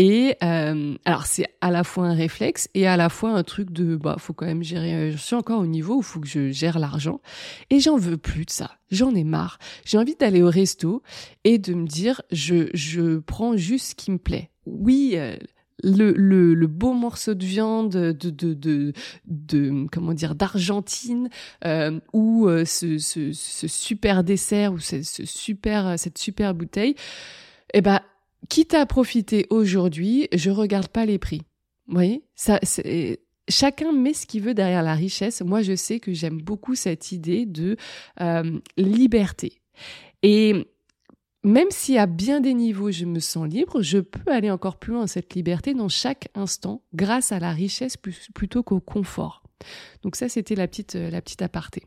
et 0.00 0.36
euh, 0.44 0.94
alors 1.04 1.26
c'est 1.26 1.48
à 1.60 1.72
la 1.72 1.82
fois 1.82 2.06
un 2.06 2.14
réflexe 2.14 2.68
et 2.72 2.86
à 2.86 2.96
la 2.96 3.08
fois 3.08 3.30
un 3.30 3.42
truc 3.42 3.72
de 3.72 3.96
bah 3.96 4.14
faut 4.16 4.32
quand 4.32 4.46
même 4.46 4.62
gérer. 4.62 4.94
Euh, 4.94 5.10
je 5.10 5.16
suis 5.16 5.34
encore 5.34 5.60
au 5.60 5.66
niveau 5.66 5.96
où 5.96 6.02
faut 6.02 6.20
que 6.20 6.28
je 6.28 6.52
gère 6.52 6.78
l'argent 6.78 7.20
et 7.68 7.80
j'en 7.80 7.96
veux 7.96 8.16
plus 8.16 8.44
de 8.44 8.50
ça. 8.50 8.70
J'en 8.92 9.12
ai 9.16 9.24
marre. 9.24 9.58
J'ai 9.84 9.98
envie 9.98 10.14
d'aller 10.14 10.40
au 10.40 10.50
resto 10.50 11.02
et 11.42 11.58
de 11.58 11.74
me 11.74 11.84
dire 11.84 12.22
je 12.30 12.68
je 12.74 13.18
prends 13.18 13.56
juste 13.56 13.86
ce 13.86 13.94
qui 13.96 14.12
me 14.12 14.18
plaît. 14.18 14.50
Oui. 14.66 15.14
Euh, 15.16 15.36
le, 15.82 16.12
le, 16.12 16.54
le, 16.54 16.66
beau 16.66 16.92
morceau 16.92 17.34
de 17.34 17.44
viande 17.44 17.90
de, 17.90 18.12
de, 18.12 18.52
de, 18.54 18.92
de 19.26 19.86
comment 19.92 20.12
dire 20.12 20.34
d'Argentine 20.34 21.28
euh, 21.64 22.00
ou 22.12 22.48
euh, 22.48 22.64
ce, 22.64 22.98
ce, 22.98 23.30
ce, 23.32 23.68
super 23.68 24.24
dessert 24.24 24.72
ou 24.72 24.80
ce, 24.80 25.02
ce 25.04 25.24
super 25.24 25.96
cette 25.96 26.18
super 26.18 26.52
bouteille 26.52 26.96
eh 27.74 27.80
ben 27.80 28.00
quitte 28.48 28.74
à 28.74 28.86
profiter 28.86 29.46
aujourd'hui, 29.50 30.28
je 30.32 30.50
regarde 30.50 30.88
pas 30.88 31.06
les 31.06 31.18
prix. 31.18 31.42
Vous 31.86 31.94
voyez, 31.94 32.22
chacun 33.48 33.92
met 33.92 34.14
ce 34.14 34.26
qu'il 34.26 34.42
veut 34.42 34.54
derrière 34.54 34.82
la 34.82 34.94
richesse. 34.94 35.40
Moi, 35.42 35.62
je 35.62 35.74
sais 35.74 36.00
que 36.00 36.12
j'aime 36.12 36.40
beaucoup 36.40 36.74
cette 36.74 37.12
idée 37.12 37.46
de 37.46 37.76
euh, 38.20 38.58
liberté. 38.76 39.60
Et 40.22 40.66
même 41.44 41.68
si 41.70 41.96
à 41.96 42.06
bien 42.06 42.40
des 42.40 42.52
niveaux 42.52 42.90
je 42.90 43.04
me 43.04 43.20
sens 43.20 43.48
libre, 43.48 43.80
je 43.80 43.98
peux 43.98 44.30
aller 44.30 44.50
encore 44.50 44.78
plus 44.78 44.92
loin 44.92 45.02
dans 45.02 45.06
cette 45.06 45.34
liberté 45.34 45.72
dans 45.72 45.88
chaque 45.88 46.28
instant 46.34 46.82
grâce 46.94 47.32
à 47.32 47.38
la 47.38 47.52
richesse 47.52 47.96
plutôt 47.96 48.62
qu'au 48.62 48.80
confort. 48.80 49.42
Donc 50.02 50.14
ça, 50.16 50.28
c'était 50.28 50.54
la 50.54 50.68
petite, 50.68 50.94
la 50.94 51.20
petite 51.20 51.42
aparté. 51.42 51.82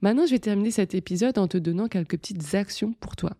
Maintenant, 0.00 0.26
je 0.26 0.32
vais 0.32 0.38
terminer 0.38 0.70
cet 0.70 0.94
épisode 0.94 1.38
en 1.38 1.48
te 1.48 1.58
donnant 1.58 1.88
quelques 1.88 2.18
petites 2.18 2.54
actions 2.54 2.92
pour 2.92 3.16
toi. 3.16 3.32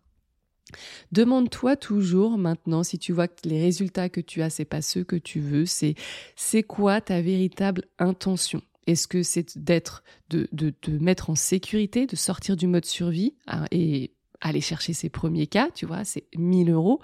Demande-toi 1.12 1.76
toujours 1.76 2.38
maintenant 2.38 2.82
si 2.82 2.98
tu 2.98 3.12
vois 3.12 3.28
que 3.28 3.48
les 3.48 3.60
résultats 3.60 4.08
que 4.08 4.20
tu 4.20 4.42
as 4.42 4.50
c'est 4.50 4.64
pas 4.64 4.82
ceux 4.82 5.04
que 5.04 5.16
tu 5.16 5.40
veux, 5.40 5.66
c'est 5.66 5.94
c'est 6.34 6.62
quoi 6.62 7.00
ta 7.00 7.20
véritable 7.20 7.84
intention? 7.98 8.62
Est-ce 8.86 9.08
que 9.08 9.22
c'est 9.22 9.58
d'être 9.58 10.02
de, 10.30 10.48
de 10.52 10.70
te 10.70 10.90
mettre 10.90 11.30
en 11.30 11.34
sécurité, 11.34 12.06
de 12.06 12.16
sortir 12.16 12.56
du 12.56 12.66
mode 12.66 12.84
survie 12.84 13.34
et 13.72 14.12
aller 14.40 14.60
chercher 14.60 14.92
ses 14.92 15.08
premiers 15.08 15.48
cas, 15.48 15.70
tu 15.74 15.86
vois, 15.86 16.04
c'est 16.04 16.24
1000 16.36 16.70
euros? 16.70 17.00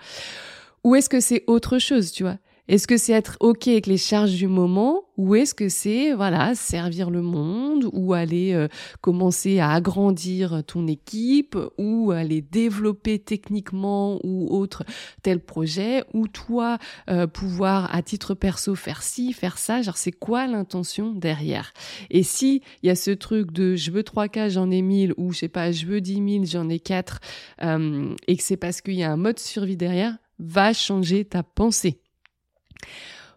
Ou 0.85 0.95
est-ce 0.95 1.09
que 1.09 1.21
c'est 1.21 1.45
autre 1.47 1.79
chose, 1.79 2.13
tu 2.13 2.23
vois? 2.23 2.39
Est-ce 2.73 2.87
que 2.87 2.97
c'est 2.97 3.13
être 3.13 3.37
OK 3.41 3.69
avec 3.69 3.87
les 3.87 3.99
charges 3.99 4.33
du 4.33 4.47
moment 4.47 5.03
ou 5.19 5.35
est-ce 5.35 5.55
que 5.55 5.69
c'est 5.69 6.15
voilà 6.15 6.55
servir 6.55 7.11
le 7.11 7.21
monde 7.21 7.87
ou 7.93 8.15
aller 8.15 8.55
euh, 8.55 8.67
commencer 9.03 9.59
à 9.59 9.73
agrandir 9.73 10.63
ton 10.67 10.87
équipe 10.87 11.55
ou 11.77 12.13
aller 12.13 12.41
développer 12.41 13.19
techniquement 13.19 14.19
ou 14.25 14.49
autre 14.49 14.85
tel 15.23 15.41
projet 15.41 16.03
ou 16.15 16.29
toi 16.29 16.79
euh, 17.11 17.27
pouvoir 17.27 17.95
à 17.95 18.01
titre 18.01 18.33
perso 18.33 18.75
faire 18.75 19.03
ci, 19.03 19.35
faire 19.35 19.59
ça, 19.59 19.83
genre 19.83 19.99
c'est 19.99 20.11
quoi 20.11 20.47
l'intention 20.47 21.13
derrière? 21.13 21.75
Et 22.09 22.23
si 22.23 22.63
il 22.83 22.87
y 22.87 22.91
a 22.91 22.97
ce 22.97 23.11
truc 23.11 23.53
de 23.53 23.77
je 23.77 23.91
veux 23.91 24.03
trois 24.03 24.29
cas, 24.29 24.49
j'en 24.49 24.71
ai 24.71 24.81
mille 24.81 25.13
ou 25.19 25.35
je 25.35 25.41
sais 25.41 25.49
pas, 25.49 25.73
je 25.73 25.85
veux 25.85 26.01
dix 26.01 26.23
mille, 26.23 26.47
j'en 26.47 26.71
ai 26.71 26.81
quatre 26.81 27.21
euh, 27.63 28.15
et 28.29 28.37
que 28.39 28.43
c'est 28.43 28.57
parce 28.57 28.81
qu'il 28.81 28.95
y 28.95 29.03
a 29.03 29.13
un 29.13 29.19
mode 29.19 29.39
survie 29.39 29.77
derrière, 29.77 30.17
va 30.39 30.73
changer 30.73 31.27
ta 31.27 31.43
pensée. 31.43 32.01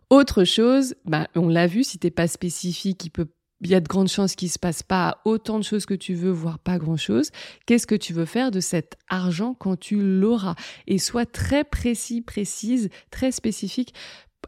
Autre 0.09 0.43
chose, 0.43 0.95
bah, 1.05 1.27
on 1.35 1.47
l'a 1.47 1.67
vu, 1.67 1.83
si 1.83 1.97
t'es 1.97 2.11
pas 2.11 2.27
spécifique, 2.27 3.05
il 3.05 3.09
peut 3.09 3.27
il 3.61 3.69
y 3.69 3.75
a 3.75 3.79
de 3.79 3.87
grandes 3.87 4.09
chances 4.09 4.35
qu'il 4.35 4.51
se 4.51 4.59
passe 4.59 4.83
pas 4.83 5.21
autant 5.25 5.57
de 5.57 5.63
choses 5.63 5.85
que 5.85 5.93
tu 5.93 6.13
veux, 6.13 6.29
voire 6.29 6.59
pas 6.59 6.77
grand 6.77 6.97
chose. 6.97 7.31
Qu'est-ce 7.65 7.87
que 7.87 7.95
tu 7.95 8.13
veux 8.13 8.25
faire 8.25 8.51
de 8.51 8.59
cet 8.59 8.97
argent 9.07 9.53
quand 9.53 9.79
tu 9.79 9.97
l'auras? 10.01 10.55
Et 10.87 10.97
sois 10.97 11.25
très 11.25 11.63
précis, 11.63 12.21
précise, 12.21 12.89
très 13.11 13.31
spécifique 13.31 13.93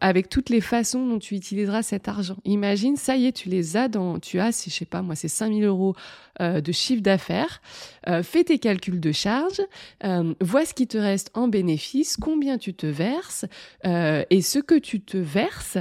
avec 0.02 0.30
toutes 0.30 0.50
les 0.50 0.62
façons 0.62 1.06
dont 1.06 1.20
tu 1.20 1.36
utiliseras 1.36 1.84
cet 1.84 2.08
argent. 2.08 2.38
Imagine, 2.46 2.96
ça 2.96 3.16
y 3.16 3.28
est, 3.28 3.32
tu 3.32 3.50
les 3.50 3.78
as 3.78 3.88
dans, 3.88 4.20
tu 4.20 4.40
as, 4.40 4.64
je 4.66 4.70
sais 4.70 4.86
pas 4.86 5.02
moi, 5.02 5.16
c'est 5.16 5.28
5000 5.28 5.64
euros 5.64 5.96
euh, 6.42 6.62
de 6.62 6.72
chiffre 6.72 7.02
d'affaires. 7.02 7.62
Euh, 8.08 8.24
fais 8.24 8.44
tes 8.44 8.60
calculs 8.60 9.00
de 9.00 9.12
charges, 9.12 9.62
euh, 10.04 10.34
vois 10.42 10.66
ce 10.66 10.74
qui 10.74 10.88
te 10.88 10.98
reste 10.98 11.32
en 11.34 11.48
bénéfice, 11.48 12.18
combien 12.18 12.58
tu 12.58 12.74
te 12.74 12.88
verses 12.88 13.46
et 13.84 14.42
ce 14.42 14.60
que 14.60 14.76
tu 14.76 15.02
te 15.02 15.18
verses 15.18 15.78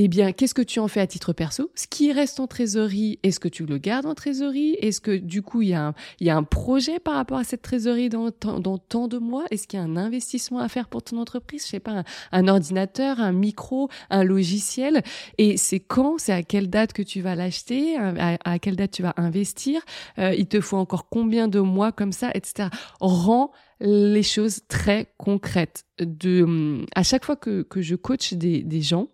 eh 0.00 0.06
bien, 0.06 0.30
qu'est-ce 0.30 0.54
que 0.54 0.62
tu 0.62 0.78
en 0.78 0.86
fais 0.86 1.00
à 1.00 1.08
titre 1.08 1.32
perso? 1.32 1.72
Ce 1.74 1.88
qui 1.88 2.12
reste 2.12 2.38
en 2.38 2.46
trésorerie, 2.46 3.18
est-ce 3.24 3.40
que 3.40 3.48
tu 3.48 3.66
le 3.66 3.78
gardes 3.78 4.06
en 4.06 4.14
trésorerie? 4.14 4.76
Est-ce 4.80 5.00
que 5.00 5.16
du 5.16 5.42
coup, 5.42 5.60
il 5.60 5.70
y, 5.70 5.74
a 5.74 5.88
un, 5.88 5.94
il 6.20 6.26
y 6.28 6.30
a 6.30 6.36
un 6.36 6.44
projet 6.44 7.00
par 7.00 7.14
rapport 7.14 7.38
à 7.38 7.42
cette 7.42 7.62
trésorerie 7.62 8.08
dans, 8.08 8.30
dans 8.60 8.78
tant 8.78 9.08
de 9.08 9.18
mois? 9.18 9.44
Est-ce 9.50 9.66
qu'il 9.66 9.80
y 9.80 9.82
a 9.82 9.84
un 9.84 9.96
investissement 9.96 10.60
à 10.60 10.68
faire 10.68 10.86
pour 10.86 11.02
ton 11.02 11.18
entreprise? 11.18 11.64
Je 11.64 11.70
sais 11.70 11.80
pas, 11.80 12.04
un, 12.30 12.46
ordinateur, 12.46 13.18
un 13.18 13.32
micro, 13.32 13.88
un 14.08 14.22
logiciel? 14.22 15.02
Et 15.36 15.56
c'est 15.56 15.80
quand? 15.80 16.18
C'est 16.18 16.32
à 16.32 16.44
quelle 16.44 16.70
date 16.70 16.92
que 16.92 17.02
tu 17.02 17.20
vas 17.20 17.34
l'acheter? 17.34 17.96
À, 17.96 18.58
quelle 18.60 18.76
date 18.76 18.92
tu 18.92 19.02
vas 19.02 19.14
investir? 19.16 19.82
Euh, 20.20 20.32
Il 20.32 20.46
te 20.46 20.60
faut 20.60 20.76
encore 20.76 21.08
combien 21.08 21.48
de 21.48 21.58
mois 21.58 21.90
comme 21.90 22.12
ça, 22.12 22.30
etc. 22.34 22.68
Rends 23.00 23.50
les 23.80 24.22
choses 24.22 24.60
très 24.68 25.12
concrètes. 25.18 25.86
De, 25.98 26.84
à 26.94 27.02
chaque 27.02 27.24
fois 27.24 27.34
que, 27.34 27.62
que 27.62 27.82
je 27.82 27.96
coach 27.96 28.34
des, 28.34 28.62
des 28.62 28.80
gens, 28.80 29.08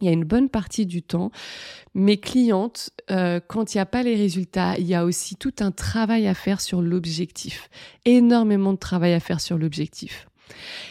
il 0.00 0.06
y 0.06 0.08
a 0.08 0.12
une 0.12 0.24
bonne 0.24 0.48
partie 0.48 0.86
du 0.86 1.02
temps, 1.02 1.30
mes 1.94 2.18
clientes, 2.18 2.90
euh, 3.10 3.40
quand 3.46 3.74
il 3.74 3.78
n'y 3.78 3.82
a 3.82 3.86
pas 3.86 4.02
les 4.02 4.16
résultats, 4.16 4.76
il 4.78 4.86
y 4.86 4.94
a 4.94 5.04
aussi 5.04 5.36
tout 5.36 5.54
un 5.60 5.70
travail 5.70 6.26
à 6.26 6.34
faire 6.34 6.60
sur 6.60 6.82
l'objectif. 6.82 7.68
Énormément 8.04 8.72
de 8.72 8.78
travail 8.78 9.12
à 9.12 9.20
faire 9.20 9.40
sur 9.40 9.58
l'objectif. 9.58 10.28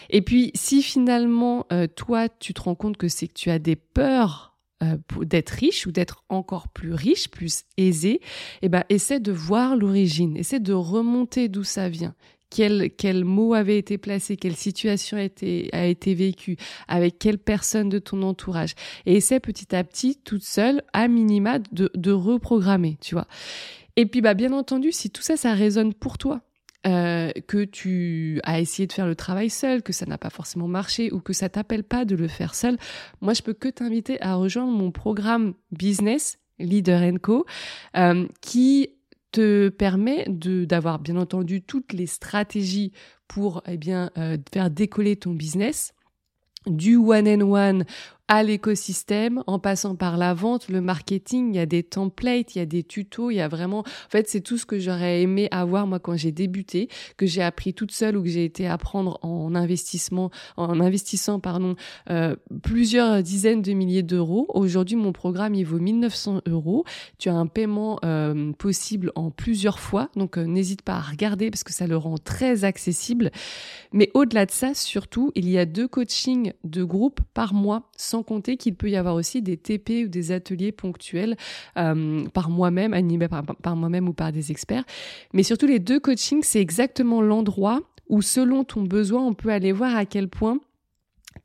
Et 0.09 0.21
puis, 0.21 0.51
si 0.55 0.81
finalement, 0.81 1.65
euh, 1.71 1.87
toi, 1.87 2.29
tu 2.29 2.53
te 2.53 2.61
rends 2.61 2.75
compte 2.75 2.97
que 2.97 3.07
c'est 3.07 3.27
que 3.27 3.33
tu 3.33 3.49
as 3.49 3.59
des 3.59 3.75
peurs 3.75 4.57
euh, 4.81 4.97
d'être 5.21 5.49
riche 5.49 5.85
ou 5.85 5.91
d'être 5.91 6.23
encore 6.29 6.69
plus 6.69 6.93
riche, 6.93 7.29
plus 7.29 7.63
aisé, 7.77 8.21
eh 8.61 8.69
ben, 8.69 8.83
essaie 8.89 9.19
de 9.19 9.33
voir 9.33 9.75
l'origine, 9.75 10.37
essaie 10.37 10.61
de 10.61 10.73
remonter 10.73 11.49
d'où 11.49 11.63
ça 11.63 11.89
vient 11.89 12.15
quel, 12.49 12.91
quel 12.97 13.25
mot 13.25 13.53
avait 13.53 13.77
été 13.77 13.97
placé, 13.97 14.37
quelle 14.37 14.55
situation 14.55 15.17
a 15.17 15.23
été, 15.23 15.69
a 15.73 15.85
été 15.85 16.13
vécue, 16.13 16.57
avec 16.87 17.19
quelle 17.19 17.37
personne 17.37 17.89
de 17.89 17.99
ton 17.99 18.21
entourage. 18.23 18.75
Et 19.05 19.15
essaie 19.15 19.39
petit 19.39 19.75
à 19.75 19.83
petit, 19.83 20.17
toute 20.23 20.43
seule, 20.43 20.81
à 20.93 21.07
minima, 21.07 21.59
de, 21.71 21.91
de 21.95 22.11
reprogrammer, 22.11 22.97
tu 23.01 23.15
vois. 23.15 23.27
Et 23.95 24.05
puis, 24.05 24.21
bah, 24.21 24.33
bien 24.33 24.53
entendu, 24.53 24.91
si 24.91 25.09
tout 25.09 25.21
ça, 25.21 25.37
ça 25.37 25.53
résonne 25.53 25.93
pour 25.93 26.17
toi, 26.17 26.41
euh, 26.87 27.31
que 27.47 27.65
tu 27.65 28.39
as 28.43 28.61
essayé 28.61 28.87
de 28.87 28.93
faire 28.93 29.05
le 29.05 29.15
travail 29.15 29.49
seul, 29.49 29.83
que 29.83 29.91
ça 29.91 30.05
n'a 30.05 30.17
pas 30.17 30.29
forcément 30.29 30.69
marché 30.69 31.11
ou 31.11 31.19
que 31.19 31.33
ça 31.33 31.49
t'appelle 31.49 31.83
pas 31.83 32.05
de 32.05 32.15
le 32.15 32.29
faire 32.29 32.55
seul, 32.55 32.77
moi 33.19 33.33
je 33.33 33.41
peux 33.41 33.51
que 33.51 33.67
t'inviter 33.67 34.21
à 34.21 34.35
rejoindre 34.35 34.71
mon 34.71 34.89
programme 34.89 35.55
business 35.73 36.39
Leader 36.57 37.01
Co 37.21 37.45
euh, 37.97 38.25
qui 38.39 38.91
te 39.31 39.69
permet 39.69 40.25
de 40.27 40.65
d'avoir 40.65 40.99
bien 40.99 41.17
entendu 41.17 41.61
toutes 41.61 41.93
les 41.93 42.07
stratégies 42.07 42.91
pour 43.27 43.61
eh 43.67 43.79
euh, 44.17 44.37
faire 44.51 44.69
décoller 44.69 45.15
ton 45.15 45.31
business. 45.31 45.93
Du 46.65 46.97
one 46.97 47.27
and 47.27 47.41
one 47.41 47.85
à 48.29 48.43
l'écosystème, 48.43 49.43
en 49.47 49.57
passant 49.57 49.95
par 49.95 50.15
la 50.15 50.35
vente, 50.35 50.69
le 50.69 50.81
marketing, 50.81 51.51
il 51.51 51.57
y 51.57 51.59
a 51.59 51.65
des 51.65 51.81
templates, 51.81 52.55
il 52.55 52.59
y 52.59 52.61
a 52.61 52.67
des 52.67 52.83
tutos, 52.83 53.31
il 53.31 53.37
y 53.37 53.41
a 53.41 53.47
vraiment, 53.47 53.79
en 53.79 54.09
fait, 54.09 54.29
c'est 54.29 54.41
tout 54.41 54.59
ce 54.59 54.67
que 54.67 54.77
j'aurais 54.77 55.23
aimé 55.23 55.47
avoir 55.49 55.87
moi 55.87 55.97
quand 55.97 56.15
j'ai 56.15 56.31
débuté, 56.31 56.89
que 57.17 57.25
j'ai 57.25 57.41
appris 57.41 57.73
toute 57.73 57.91
seule 57.91 58.15
ou 58.15 58.21
que 58.21 58.29
j'ai 58.29 58.45
été 58.45 58.67
apprendre 58.67 59.17
en 59.23 59.55
investissement, 59.55 60.29
en 60.57 60.79
investissant, 60.79 61.39
pardon, 61.39 61.75
euh, 62.11 62.35
plusieurs 62.61 63.23
dizaines 63.23 63.63
de 63.63 63.73
milliers 63.73 64.03
d'euros. 64.03 64.45
Aujourd'hui, 64.49 64.95
mon 64.95 65.11
programme, 65.11 65.55
il 65.55 65.63
vaut 65.63 65.79
1900 65.79 66.41
euros. 66.47 66.85
Tu 67.17 67.29
as 67.29 67.35
un 67.35 67.47
paiement 67.47 67.97
euh, 68.05 68.51
possible 68.53 69.11
en 69.15 69.31
plusieurs 69.31 69.79
fois, 69.79 70.09
donc 70.15 70.37
euh, 70.37 70.43
n'hésite 70.43 70.83
pas 70.83 70.97
à 70.97 71.01
regarder 71.01 71.49
parce 71.49 71.63
que 71.63 71.73
ça 71.73 71.87
le 71.87 71.97
rend 71.97 72.19
très 72.19 72.63
accessible. 72.63 73.31
Mais 73.91 74.11
au-delà 74.13 74.45
de 74.45 74.51
ça, 74.51 74.75
surtout, 74.75 75.31
il 75.33 75.49
y 75.49 75.57
a 75.57 75.65
deux 75.65 75.87
coachings 75.87 76.53
de 76.63 76.83
groupe 76.83 77.21
par 77.33 77.55
mois 77.55 77.89
compter 78.23 78.57
qu'il 78.57 78.75
peut 78.75 78.89
y 78.89 78.95
avoir 78.95 79.15
aussi 79.15 79.41
des 79.41 79.57
TP 79.57 80.05
ou 80.05 80.07
des 80.07 80.31
ateliers 80.31 80.71
ponctuels 80.71 81.35
euh, 81.77 82.25
par 82.29 82.49
moi-même, 82.49 82.93
animés 82.93 83.27
par, 83.27 83.43
par 83.43 83.75
moi-même 83.75 84.07
ou 84.09 84.13
par 84.13 84.31
des 84.31 84.51
experts. 84.51 84.83
Mais 85.33 85.43
surtout, 85.43 85.67
les 85.67 85.79
deux 85.79 85.99
coachings, 85.99 86.43
c'est 86.43 86.61
exactement 86.61 87.21
l'endroit 87.21 87.81
où, 88.07 88.21
selon 88.21 88.63
ton 88.63 88.83
besoin, 88.83 89.25
on 89.25 89.33
peut 89.33 89.49
aller 89.49 89.71
voir 89.71 89.95
à 89.95 90.05
quel 90.05 90.27
point 90.27 90.59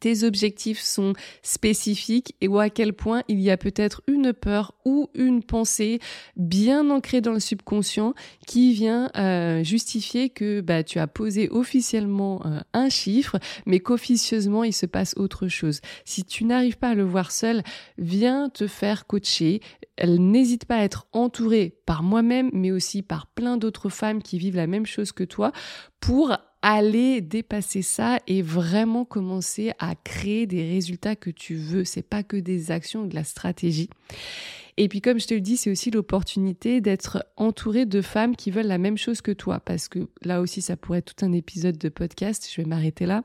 tes 0.00 0.24
objectifs 0.24 0.80
sont 0.80 1.12
spécifiques 1.42 2.34
et 2.40 2.48
ou 2.48 2.58
à 2.58 2.70
quel 2.70 2.94
point 2.94 3.22
il 3.28 3.40
y 3.40 3.50
a 3.50 3.56
peut-être 3.56 4.02
une 4.06 4.32
peur 4.32 4.74
ou 4.84 5.08
une 5.14 5.42
pensée 5.42 6.00
bien 6.36 6.90
ancrée 6.90 7.20
dans 7.20 7.32
le 7.32 7.40
subconscient 7.40 8.14
qui 8.46 8.72
vient 8.72 9.10
euh, 9.16 9.62
justifier 9.62 10.30
que 10.30 10.60
bah, 10.60 10.82
tu 10.82 10.98
as 10.98 11.06
posé 11.06 11.48
officiellement 11.50 12.42
euh, 12.46 12.60
un 12.72 12.88
chiffre 12.88 13.38
mais 13.66 13.80
qu'officieusement 13.80 14.64
il 14.64 14.72
se 14.72 14.86
passe 14.86 15.14
autre 15.16 15.48
chose. 15.48 15.80
Si 16.04 16.24
tu 16.24 16.44
n'arrives 16.44 16.78
pas 16.78 16.90
à 16.90 16.94
le 16.94 17.04
voir 17.04 17.30
seul, 17.30 17.62
viens 17.98 18.48
te 18.48 18.66
faire 18.66 19.06
coacher. 19.06 19.60
N'hésite 20.02 20.64
pas 20.64 20.76
à 20.76 20.84
être 20.84 21.06
entouré 21.12 21.76
par 21.86 22.02
moi-même 22.02 22.50
mais 22.52 22.72
aussi 22.72 23.02
par 23.02 23.26
plein 23.26 23.56
d'autres 23.56 23.90
femmes 23.90 24.22
qui 24.22 24.38
vivent 24.38 24.56
la 24.56 24.66
même 24.66 24.86
chose 24.86 25.12
que 25.12 25.24
toi 25.24 25.52
pour 26.00 26.36
aller 26.64 27.20
dépasser 27.20 27.82
ça 27.82 28.18
et 28.26 28.40
vraiment 28.40 29.04
commencer 29.04 29.72
à 29.78 29.94
créer 29.94 30.46
des 30.46 30.66
résultats 30.66 31.14
que 31.14 31.28
tu 31.28 31.56
veux. 31.56 31.84
C'est 31.84 32.02
pas 32.02 32.22
que 32.22 32.38
des 32.38 32.70
actions, 32.70 33.04
de 33.04 33.14
la 33.14 33.22
stratégie. 33.22 33.90
Et 34.78 34.88
puis 34.88 35.02
comme 35.02 35.20
je 35.20 35.26
te 35.26 35.34
le 35.34 35.42
dis, 35.42 35.58
c'est 35.58 35.70
aussi 35.70 35.90
l'opportunité 35.90 36.80
d'être 36.80 37.22
entouré 37.36 37.84
de 37.84 38.00
femmes 38.00 38.34
qui 38.34 38.50
veulent 38.50 38.66
la 38.66 38.78
même 38.78 38.96
chose 38.96 39.20
que 39.20 39.30
toi, 39.30 39.60
parce 39.60 39.88
que 39.88 40.08
là 40.22 40.40
aussi, 40.40 40.62
ça 40.62 40.76
pourrait 40.78 41.00
être 41.00 41.14
tout 41.14 41.26
un 41.26 41.32
épisode 41.32 41.76
de 41.76 41.90
podcast. 41.90 42.48
Je 42.50 42.62
vais 42.62 42.66
m'arrêter 42.66 43.04
là. 43.04 43.24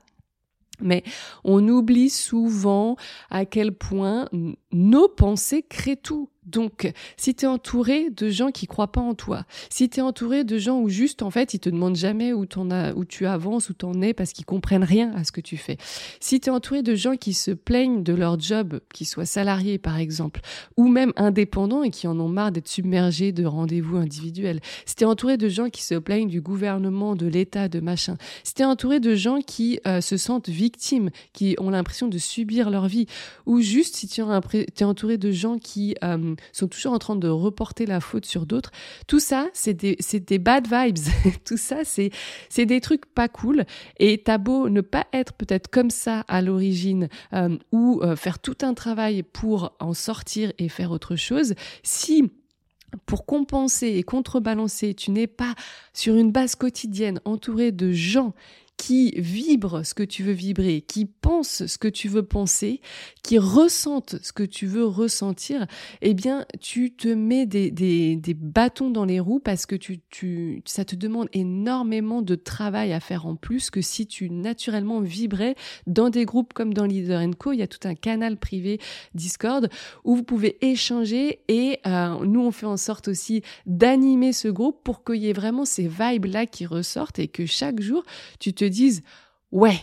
Mais 0.82 1.04
on 1.45 1.65
oublie 1.67 2.10
souvent 2.10 2.97
à 3.30 3.45
quel 3.45 3.71
point 3.71 4.28
nos 4.73 5.08
pensées 5.08 5.63
créent 5.63 5.95
tout. 5.95 6.30
Donc, 6.49 6.91
si 7.17 7.35
tu 7.35 7.45
es 7.45 7.47
entouré 7.47 8.09
de 8.09 8.29
gens 8.29 8.51
qui 8.51 8.65
croient 8.65 8.91
pas 8.91 9.01
en 9.01 9.13
toi, 9.13 9.45
si 9.69 9.89
tu 9.89 9.99
es 9.99 10.01
entouré 10.01 10.43
de 10.43 10.57
gens 10.57 10.79
où 10.79 10.89
juste, 10.89 11.21
en 11.21 11.29
fait, 11.29 11.53
ils 11.53 11.59
te 11.59 11.69
demandent 11.69 11.95
jamais 11.95 12.33
où, 12.33 12.45
en 12.55 12.71
as, 12.71 12.93
où 12.93 13.05
tu 13.05 13.27
avances, 13.27 13.69
où 13.69 13.73
tu 13.73 13.85
en 13.85 14.01
es, 14.01 14.13
parce 14.13 14.33
qu'ils 14.33 14.45
comprennent 14.45 14.83
rien 14.83 15.13
à 15.15 15.23
ce 15.23 15.31
que 15.31 15.41
tu 15.41 15.57
fais. 15.57 15.77
Si 16.19 16.39
tu 16.39 16.49
es 16.49 16.51
entouré 16.51 16.81
de 16.81 16.95
gens 16.95 17.15
qui 17.15 17.33
se 17.33 17.51
plaignent 17.51 18.03
de 18.03 18.13
leur 18.13 18.39
job, 18.39 18.79
qu'ils 18.93 19.07
soient 19.07 19.25
salariés, 19.25 19.77
par 19.77 19.97
exemple, 19.97 20.41
ou 20.75 20.88
même 20.88 21.13
indépendants 21.15 21.83
et 21.83 21.91
qui 21.91 22.07
en 22.07 22.19
ont 22.19 22.29
marre 22.29 22.51
d'être 22.51 22.67
submergés 22.67 23.31
de 23.31 23.45
rendez-vous 23.45 23.97
individuels. 23.97 24.59
Si 24.85 24.95
tu 24.95 25.03
es 25.03 25.07
entouré 25.07 25.38
de 25.38 25.49
gens 25.49 25.69
qui 25.69 25.83
se 25.83 25.95
plaignent 25.95 26.29
du 26.29 26.41
gouvernement, 26.41 27.15
de 27.15 27.27
l'État, 27.27 27.69
de 27.69 27.79
machin. 27.79 28.17
Si 28.43 28.53
tu 28.55 28.63
es 28.63 28.65
entouré 28.65 28.99
de 28.99 29.13
gens 29.13 29.41
qui 29.41 29.79
euh, 29.85 30.01
se 30.01 30.17
sentent 30.17 30.49
victimes, 30.49 31.12
qui 31.33 31.55
ont 31.59 31.69
l'impression 31.69 32.07
de 32.07 32.17
subir 32.17 32.69
leur 32.69 32.88
vie, 32.88 33.05
ou 33.45 33.62
juste 33.62 33.95
si 33.95 34.07
tu 34.07 34.21
es 34.21 34.83
entouré 34.83 35.17
de 35.17 35.31
gens 35.31 35.59
qui... 35.59 35.95
Euh, 36.03 36.35
sont 36.52 36.67
toujours 36.67 36.93
en 36.93 36.99
train 36.99 37.15
de 37.15 37.28
reporter 37.28 37.86
la 37.86 37.99
faute 37.99 38.25
sur 38.25 38.45
d'autres. 38.45 38.71
Tout 39.08 39.19
ça, 39.19 39.47
c'est 39.54 39.73
des, 39.73 39.97
des 40.19 40.39
bad 40.39 40.67
vibes. 40.67 40.97
Tout 41.45 41.58
ça, 41.58 41.78
c'est, 41.84 42.12
des 42.65 42.82
trucs 42.82 43.06
pas 43.06 43.28
cool. 43.28 43.65
Et 43.97 44.21
t'as 44.23 44.38
beau 44.38 44.69
ne 44.69 44.82
pas 44.82 45.08
être 45.13 45.34
peut-être 45.34 45.69
comme 45.69 45.89
ça 45.89 46.21
à 46.28 46.41
l'origine 46.41 47.10
euh, 47.34 47.58
ou 47.71 48.02
euh, 48.04 48.15
faire 48.15 48.39
tout 48.39 48.58
un 48.62 48.73
travail 48.73 49.23
pour 49.23 49.75
en 49.80 49.93
sortir 49.93 50.52
et 50.58 50.69
faire 50.69 50.91
autre 50.91 51.15
chose, 51.15 51.56
si 51.84 52.32
pour 53.06 53.25
compenser 53.25 53.88
et 53.88 54.04
contrebalancer, 54.04 54.93
tu 54.93 55.12
n'es 55.12 55.28
pas 55.28 55.54
sur 55.93 56.15
une 56.15 56.32
base 56.32 56.56
quotidienne 56.56 57.21
entouré 57.25 57.71
de 57.71 57.91
gens 57.91 58.34
qui 58.79 59.11
vibrent 59.17 59.85
ce 59.85 59.93
que 59.93 60.03
tu 60.03 60.23
veux 60.23 60.31
vibrer, 60.31 60.79
qui 60.79 61.05
pensent 61.05 61.65
ce 61.67 61.77
que 61.77 61.89
tu 61.89 62.07
veux 62.07 62.23
penser, 62.23 62.79
qui 63.23 63.37
ressentent 63.37 64.15
ce 64.23 64.31
que 64.31 64.43
tu 64.43 64.67
veux 64.67 64.85
ressentir, 64.85 65.67
eh 66.01 66.13
bien, 66.13 66.45
tu 66.61 66.95
te 66.95 67.09
mets 67.09 67.45
des, 67.45 67.71
des, 67.71 68.15
des 68.15 68.33
bâtons 68.33 68.89
dans 68.89 69.03
les 69.03 69.19
roues 69.19 69.41
parce 69.41 69.65
que 69.65 69.75
tu, 69.75 69.99
tu, 70.09 70.61
ça 70.63 70.85
te 70.85 70.95
demande 70.95 71.27
énormément 71.33 72.21
de 72.21 72.35
travail 72.35 72.93
à 72.93 73.01
faire 73.01 73.25
en 73.25 73.35
plus 73.35 73.69
que 73.69 73.81
si 73.81 74.07
tu 74.07 74.29
naturellement 74.29 75.01
vibrais 75.01 75.55
dans 75.85 76.09
des 76.09 76.23
groupes 76.23 76.53
comme 76.53 76.73
dans 76.73 76.85
Leader 76.85 77.21
Co. 77.37 77.51
Il 77.51 77.59
y 77.59 77.63
a 77.63 77.67
tout 77.67 77.85
un 77.85 77.95
canal 77.95 78.37
privé 78.37 78.79
Discord 79.13 79.69
où 80.05 80.15
vous 80.15 80.23
pouvez 80.23 80.57
échanger 80.65 81.41
et 81.49 81.79
euh, 81.85 82.23
nous, 82.23 82.39
on 82.39 82.51
fait 82.51 82.65
en 82.65 82.77
sorte 82.77 83.09
aussi 83.09 83.41
d'animer 83.65 84.31
ce 84.31 84.47
groupe 84.47 84.85
pour 84.85 85.03
qu'il 85.03 85.17
y 85.17 85.29
ait 85.29 85.33
vraiment 85.33 85.65
ces 85.65 85.89
vibes-là 85.89 86.45
qui 86.45 86.65
ressortent 86.65 87.19
et 87.19 87.27
que 87.27 87.45
chaque 87.45 87.81
jour, 87.81 88.05
tu 88.39 88.53
te 88.53 88.68
disent 88.69 89.03
ouais, 89.51 89.79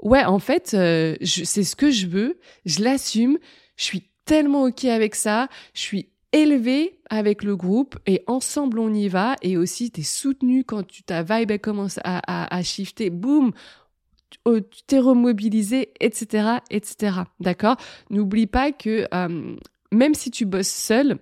ouais, 0.00 0.24
en 0.24 0.38
fait, 0.38 0.74
euh, 0.74 1.16
c'est 1.22 1.64
ce 1.64 1.76
que 1.76 1.90
je 1.90 2.06
veux, 2.06 2.38
je 2.64 2.82
l'assume, 2.82 3.38
je 3.76 3.84
suis 3.84 4.10
tellement 4.24 4.64
ok 4.64 4.84
avec 4.84 5.14
ça, 5.14 5.48
je 5.74 5.80
suis 5.80 6.08
élevé 6.32 7.00
avec 7.10 7.42
le 7.42 7.56
groupe 7.56 7.98
et 8.06 8.22
ensemble 8.26 8.78
on 8.78 8.92
y 8.94 9.08
va 9.08 9.34
et 9.42 9.56
aussi 9.56 9.90
tu 9.90 10.00
es 10.00 10.04
soutenu 10.04 10.64
quand 10.64 10.86
tu, 10.86 11.02
ta 11.02 11.22
vibe 11.22 11.58
commence 11.58 11.98
à, 12.04 12.54
à, 12.56 12.62
shifter, 12.62 13.10
boum, 13.10 13.52
oh, 14.44 14.60
t'es 14.86 15.00
remobilisé, 15.00 15.92
etc., 15.98 16.58
etc. 16.70 17.22
D'accord? 17.40 17.76
N'oublie 18.10 18.46
pas 18.46 18.70
que 18.70 19.08
euh, 19.12 19.56
même 19.90 20.14
si 20.14 20.30
tu 20.30 20.44
bosses 20.44 20.68
seul, 20.68 21.18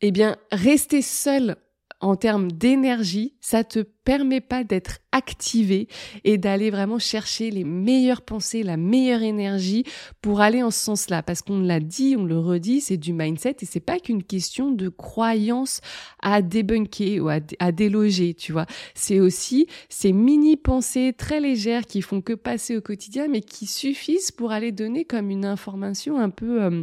eh 0.00 0.10
bien, 0.10 0.36
rester 0.52 1.02
seul 1.02 1.56
en 2.00 2.16
termes 2.16 2.52
d'énergie, 2.52 3.34
ça 3.40 3.64
te 3.64 3.80
permet 3.80 4.40
pas 4.40 4.62
d'être 4.62 4.98
activé 5.12 5.88
et 6.24 6.38
d'aller 6.38 6.70
vraiment 6.70 6.98
chercher 6.98 7.50
les 7.50 7.64
meilleures 7.64 8.22
pensées, 8.22 8.62
la 8.62 8.76
meilleure 8.76 9.22
énergie 9.22 9.84
pour 10.20 10.40
aller 10.40 10.62
en 10.62 10.70
ce 10.70 10.80
sens-là. 10.80 11.22
Parce 11.22 11.42
qu'on 11.42 11.60
l'a 11.60 11.80
dit, 11.80 12.16
on 12.18 12.24
le 12.24 12.38
redit, 12.38 12.80
c'est 12.80 12.96
du 12.96 13.12
mindset 13.12 13.56
et 13.62 13.66
c'est 13.66 13.80
pas 13.80 13.98
qu'une 13.98 14.22
question 14.22 14.70
de 14.70 14.88
croyance 14.88 15.80
à 16.22 16.42
débunker 16.42 17.20
ou 17.20 17.28
à, 17.28 17.72
déloger, 17.72 18.34
tu 18.34 18.52
vois. 18.52 18.66
C'est 18.94 19.20
aussi 19.20 19.66
ces 19.88 20.12
mini 20.12 20.56
pensées 20.56 21.14
très 21.16 21.40
légères 21.40 21.86
qui 21.86 22.02
font 22.02 22.20
que 22.20 22.34
passer 22.34 22.76
au 22.76 22.80
quotidien, 22.80 23.28
mais 23.28 23.40
qui 23.40 23.66
suffisent 23.66 24.30
pour 24.30 24.52
aller 24.52 24.72
donner 24.72 25.04
comme 25.04 25.30
une 25.30 25.44
information 25.44 26.18
un 26.18 26.30
peu 26.30 26.62
euh, 26.62 26.82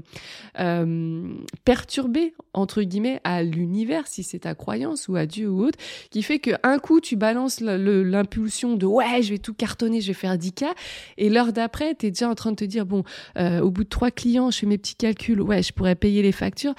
euh, 0.60 1.28
perturbée 1.64 2.34
entre 2.54 2.82
guillemets 2.82 3.20
à 3.24 3.44
l'univers 3.44 4.08
si 4.08 4.24
c'est 4.24 4.40
ta 4.40 4.56
croyance 4.56 5.08
ou 5.08 5.16
à 5.16 5.26
Dieu 5.26 5.50
ou 5.50 5.64
autre, 5.64 5.78
qui 6.10 6.24
fait 6.24 6.40
que 6.40 6.52
un 6.64 6.80
coup 6.80 7.02
tu 7.02 7.16
balances 7.16 7.60
l'impulsion 8.16 8.76
de 8.76 8.86
ouais, 8.86 9.22
je 9.22 9.32
vais 9.32 9.38
tout 9.38 9.54
cartonner, 9.54 10.02
je 10.02 10.08
vais 10.08 10.14
faire 10.14 10.36
10K, 10.36 10.66
et 11.18 11.30
l'heure 11.30 11.54
d'après, 11.54 11.96
tu 11.96 12.08
es 12.08 12.12
déjà 12.12 12.30
en 12.30 12.36
train 12.36 12.52
de 12.52 12.56
te 12.56 12.66
dire 12.66 12.86
bon, 12.86 13.04
euh, 13.38 13.60
au 13.60 13.72
bout 13.72 13.84
de 13.84 13.90
trois 13.90 14.12
clients, 14.12 14.52
je 14.52 14.60
fais 14.60 14.66
mes 14.66 14.78
petits 14.78 14.96
calculs, 14.96 15.42
ouais, 15.42 15.62
je 15.62 15.74
pourrais 15.74 15.96
payer 15.96 16.22
les 16.22 16.32
factures. 16.32 16.74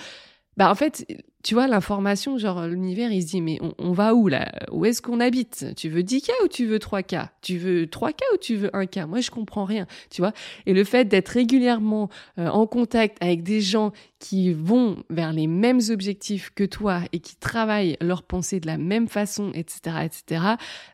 Bah 0.56 0.70
en 0.70 0.74
fait, 0.74 1.06
tu 1.46 1.54
vois, 1.54 1.68
l'information, 1.68 2.38
genre 2.38 2.66
l'univers, 2.66 3.12
il 3.12 3.22
se 3.22 3.28
dit, 3.28 3.40
mais 3.42 3.58
on, 3.78 3.92
va 3.92 4.14
où 4.14 4.26
là? 4.26 4.50
Où 4.72 4.86
est-ce 4.86 5.02
qu'on 5.02 5.20
habite? 5.20 5.66
Tu 5.76 5.90
veux 5.90 6.00
10K 6.00 6.30
ou 6.42 6.48
tu 6.48 6.64
veux 6.64 6.78
3K 6.78 7.28
Tu 7.42 7.58
veux 7.58 7.84
3K 7.84 8.20
ou 8.32 8.36
tu 8.38 8.56
veux 8.56 8.68
1K 8.70 9.06
Moi, 9.06 9.20
je 9.20 9.30
comprends 9.30 9.64
rien, 9.64 9.86
tu 10.10 10.22
vois? 10.22 10.32
Et 10.64 10.72
le 10.72 10.82
fait 10.82 11.04
d'être 11.04 11.28
régulièrement 11.28 12.08
euh, 12.38 12.48
en 12.48 12.66
contact 12.66 13.18
avec 13.22 13.42
des 13.42 13.60
gens 13.60 13.92
qui 14.18 14.54
vont 14.54 15.04
vers 15.10 15.32
les 15.32 15.46
mêmes 15.46 15.80
objectifs 15.90 16.50
que 16.54 16.64
toi 16.64 17.02
et 17.12 17.20
qui 17.20 17.36
travaillent 17.36 17.98
leur 18.00 18.22
pensée 18.22 18.58
de 18.58 18.66
la 18.66 18.78
même 18.78 19.08
façon, 19.08 19.52
etc., 19.54 19.98
etc., 20.04 20.44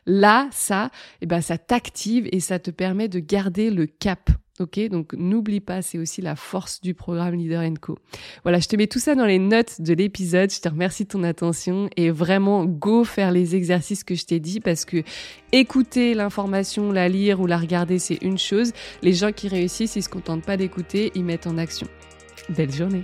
là, 0.05 0.49
ça, 0.51 0.91
eh 1.21 1.25
ben, 1.25 1.39
ça 1.39 1.57
t'active 1.57 2.27
et 2.31 2.41
ça 2.41 2.59
te 2.59 2.69
permet 2.69 3.07
de 3.07 3.19
garder 3.19 3.71
le 3.71 3.85
cap 3.85 4.29
Ok, 4.59 4.79
donc 4.91 5.13
n'oublie 5.13 5.61
pas, 5.61 5.81
c'est 5.81 5.97
aussi 5.97 6.21
la 6.21 6.35
force 6.35 6.79
du 6.79 6.93
programme 6.93 7.33
Leader 7.33 7.63
Co. 7.81 7.97
Voilà, 8.43 8.59
je 8.59 8.67
te 8.67 8.75
mets 8.75 8.85
tout 8.85 8.99
ça 8.99 9.15
dans 9.15 9.25
les 9.25 9.39
notes 9.39 9.81
de 9.81 9.95
l'épisode. 9.95 10.53
Je 10.53 10.61
te 10.61 10.69
remercie 10.69 11.05
de 11.05 11.09
ton 11.09 11.23
attention 11.23 11.89
et 11.97 12.11
vraiment 12.11 12.63
go 12.63 13.03
faire 13.03 13.31
les 13.31 13.55
exercices 13.55 14.03
que 14.03 14.13
je 14.13 14.25
t'ai 14.25 14.39
dit 14.39 14.59
parce 14.59 14.85
que 14.85 15.01
écouter 15.51 16.13
l'information, 16.13 16.91
la 16.91 17.09
lire 17.09 17.41
ou 17.41 17.47
la 17.47 17.57
regarder, 17.57 17.97
c'est 17.97 18.21
une 18.21 18.37
chose. 18.37 18.73
Les 19.01 19.13
gens 19.13 19.31
qui 19.31 19.47
réussissent, 19.47 19.95
ils 19.95 20.03
se 20.03 20.09
contentent 20.09 20.45
pas 20.45 20.55
d'écouter, 20.55 21.11
ils 21.15 21.23
mettent 21.23 21.47
en 21.47 21.57
action. 21.57 21.87
Belle 22.49 22.71
journée. 22.71 23.03